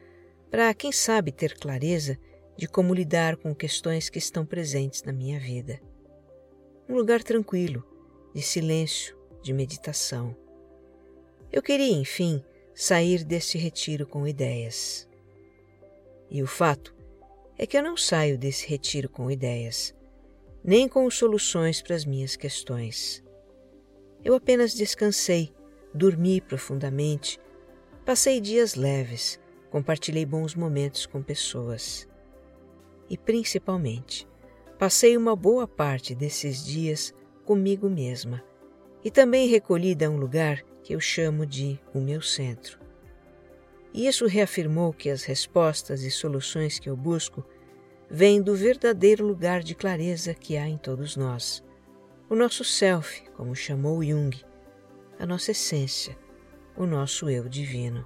para, 0.50 0.72
quem 0.74 0.92
sabe, 0.92 1.32
ter 1.32 1.58
clareza 1.58 2.18
de 2.56 2.68
como 2.68 2.94
lidar 2.94 3.36
com 3.36 3.54
questões 3.54 4.08
que 4.08 4.18
estão 4.18 4.46
presentes 4.46 5.02
na 5.02 5.12
minha 5.12 5.40
vida. 5.40 5.80
Um 6.88 6.94
lugar 6.94 7.22
tranquilo, 7.22 7.82
de 8.32 8.42
silêncio, 8.42 9.16
de 9.42 9.52
meditação. 9.52 10.36
Eu 11.50 11.62
queria, 11.62 11.96
enfim, 11.96 12.44
sair 12.74 13.24
deste 13.24 13.58
retiro 13.58 14.06
com 14.06 14.26
ideias. 14.26 15.08
E 16.30 16.42
o 16.42 16.46
fato 16.46 16.93
é 17.56 17.66
que 17.66 17.76
eu 17.76 17.82
não 17.82 17.96
saio 17.96 18.36
desse 18.36 18.66
retiro 18.66 19.08
com 19.08 19.30
ideias, 19.30 19.94
nem 20.62 20.88
com 20.88 21.08
soluções 21.10 21.80
para 21.80 21.94
as 21.94 22.04
minhas 22.04 22.36
questões. 22.36 23.22
Eu 24.24 24.34
apenas 24.34 24.74
descansei, 24.74 25.52
dormi 25.92 26.40
profundamente, 26.40 27.38
passei 28.04 28.40
dias 28.40 28.74
leves, 28.74 29.38
compartilhei 29.70 30.24
bons 30.26 30.54
momentos 30.54 31.06
com 31.06 31.22
pessoas. 31.22 32.08
E 33.08 33.16
principalmente, 33.18 34.26
passei 34.78 35.16
uma 35.16 35.36
boa 35.36 35.68
parte 35.68 36.14
desses 36.14 36.64
dias 36.64 37.14
comigo 37.44 37.88
mesma 37.88 38.42
e 39.04 39.10
também 39.10 39.46
recolhida 39.46 40.06
a 40.06 40.10
um 40.10 40.16
lugar 40.16 40.62
que 40.82 40.94
eu 40.94 41.00
chamo 41.00 41.44
de 41.46 41.78
o 41.94 42.00
meu 42.00 42.22
centro. 42.22 42.83
E 43.94 44.08
isso 44.08 44.26
reafirmou 44.26 44.92
que 44.92 45.08
as 45.08 45.22
respostas 45.22 46.02
e 46.02 46.10
soluções 46.10 46.80
que 46.80 46.90
eu 46.90 46.96
busco 46.96 47.44
vêm 48.10 48.42
do 48.42 48.56
verdadeiro 48.56 49.24
lugar 49.24 49.62
de 49.62 49.72
clareza 49.72 50.34
que 50.34 50.56
há 50.56 50.68
em 50.68 50.76
todos 50.76 51.16
nós. 51.16 51.62
O 52.28 52.34
nosso 52.34 52.64
self, 52.64 53.22
como 53.36 53.54
chamou 53.54 54.02
Jung, 54.02 54.36
a 55.16 55.24
nossa 55.24 55.52
essência, 55.52 56.18
o 56.76 56.86
nosso 56.86 57.30
eu 57.30 57.48
divino. 57.48 58.04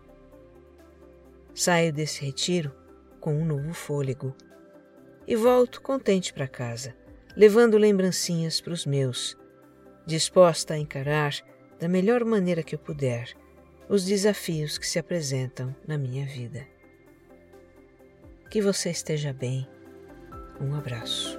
Saio 1.54 1.90
desse 1.90 2.22
retiro 2.22 2.70
com 3.18 3.34
um 3.34 3.46
novo 3.46 3.72
fôlego 3.72 4.36
e 5.26 5.34
volto 5.34 5.80
contente 5.80 6.34
para 6.34 6.46
casa, 6.46 6.94
levando 7.34 7.78
lembrancinhas 7.78 8.60
para 8.60 8.74
os 8.74 8.84
meus, 8.84 9.38
disposta 10.04 10.74
a 10.74 10.78
encarar 10.78 11.32
da 11.80 11.88
melhor 11.88 12.26
maneira 12.26 12.62
que 12.62 12.74
eu 12.74 12.78
puder 12.78 13.34
os 13.88 14.04
desafios 14.04 14.76
que 14.76 14.86
se 14.86 14.98
apresentam 14.98 15.74
na 15.86 15.96
minha 15.96 16.26
vida. 16.26 16.66
Que 18.50 18.60
você 18.60 18.90
esteja 18.90 19.32
bem. 19.32 19.66
Um 20.60 20.74
abraço. 20.74 21.38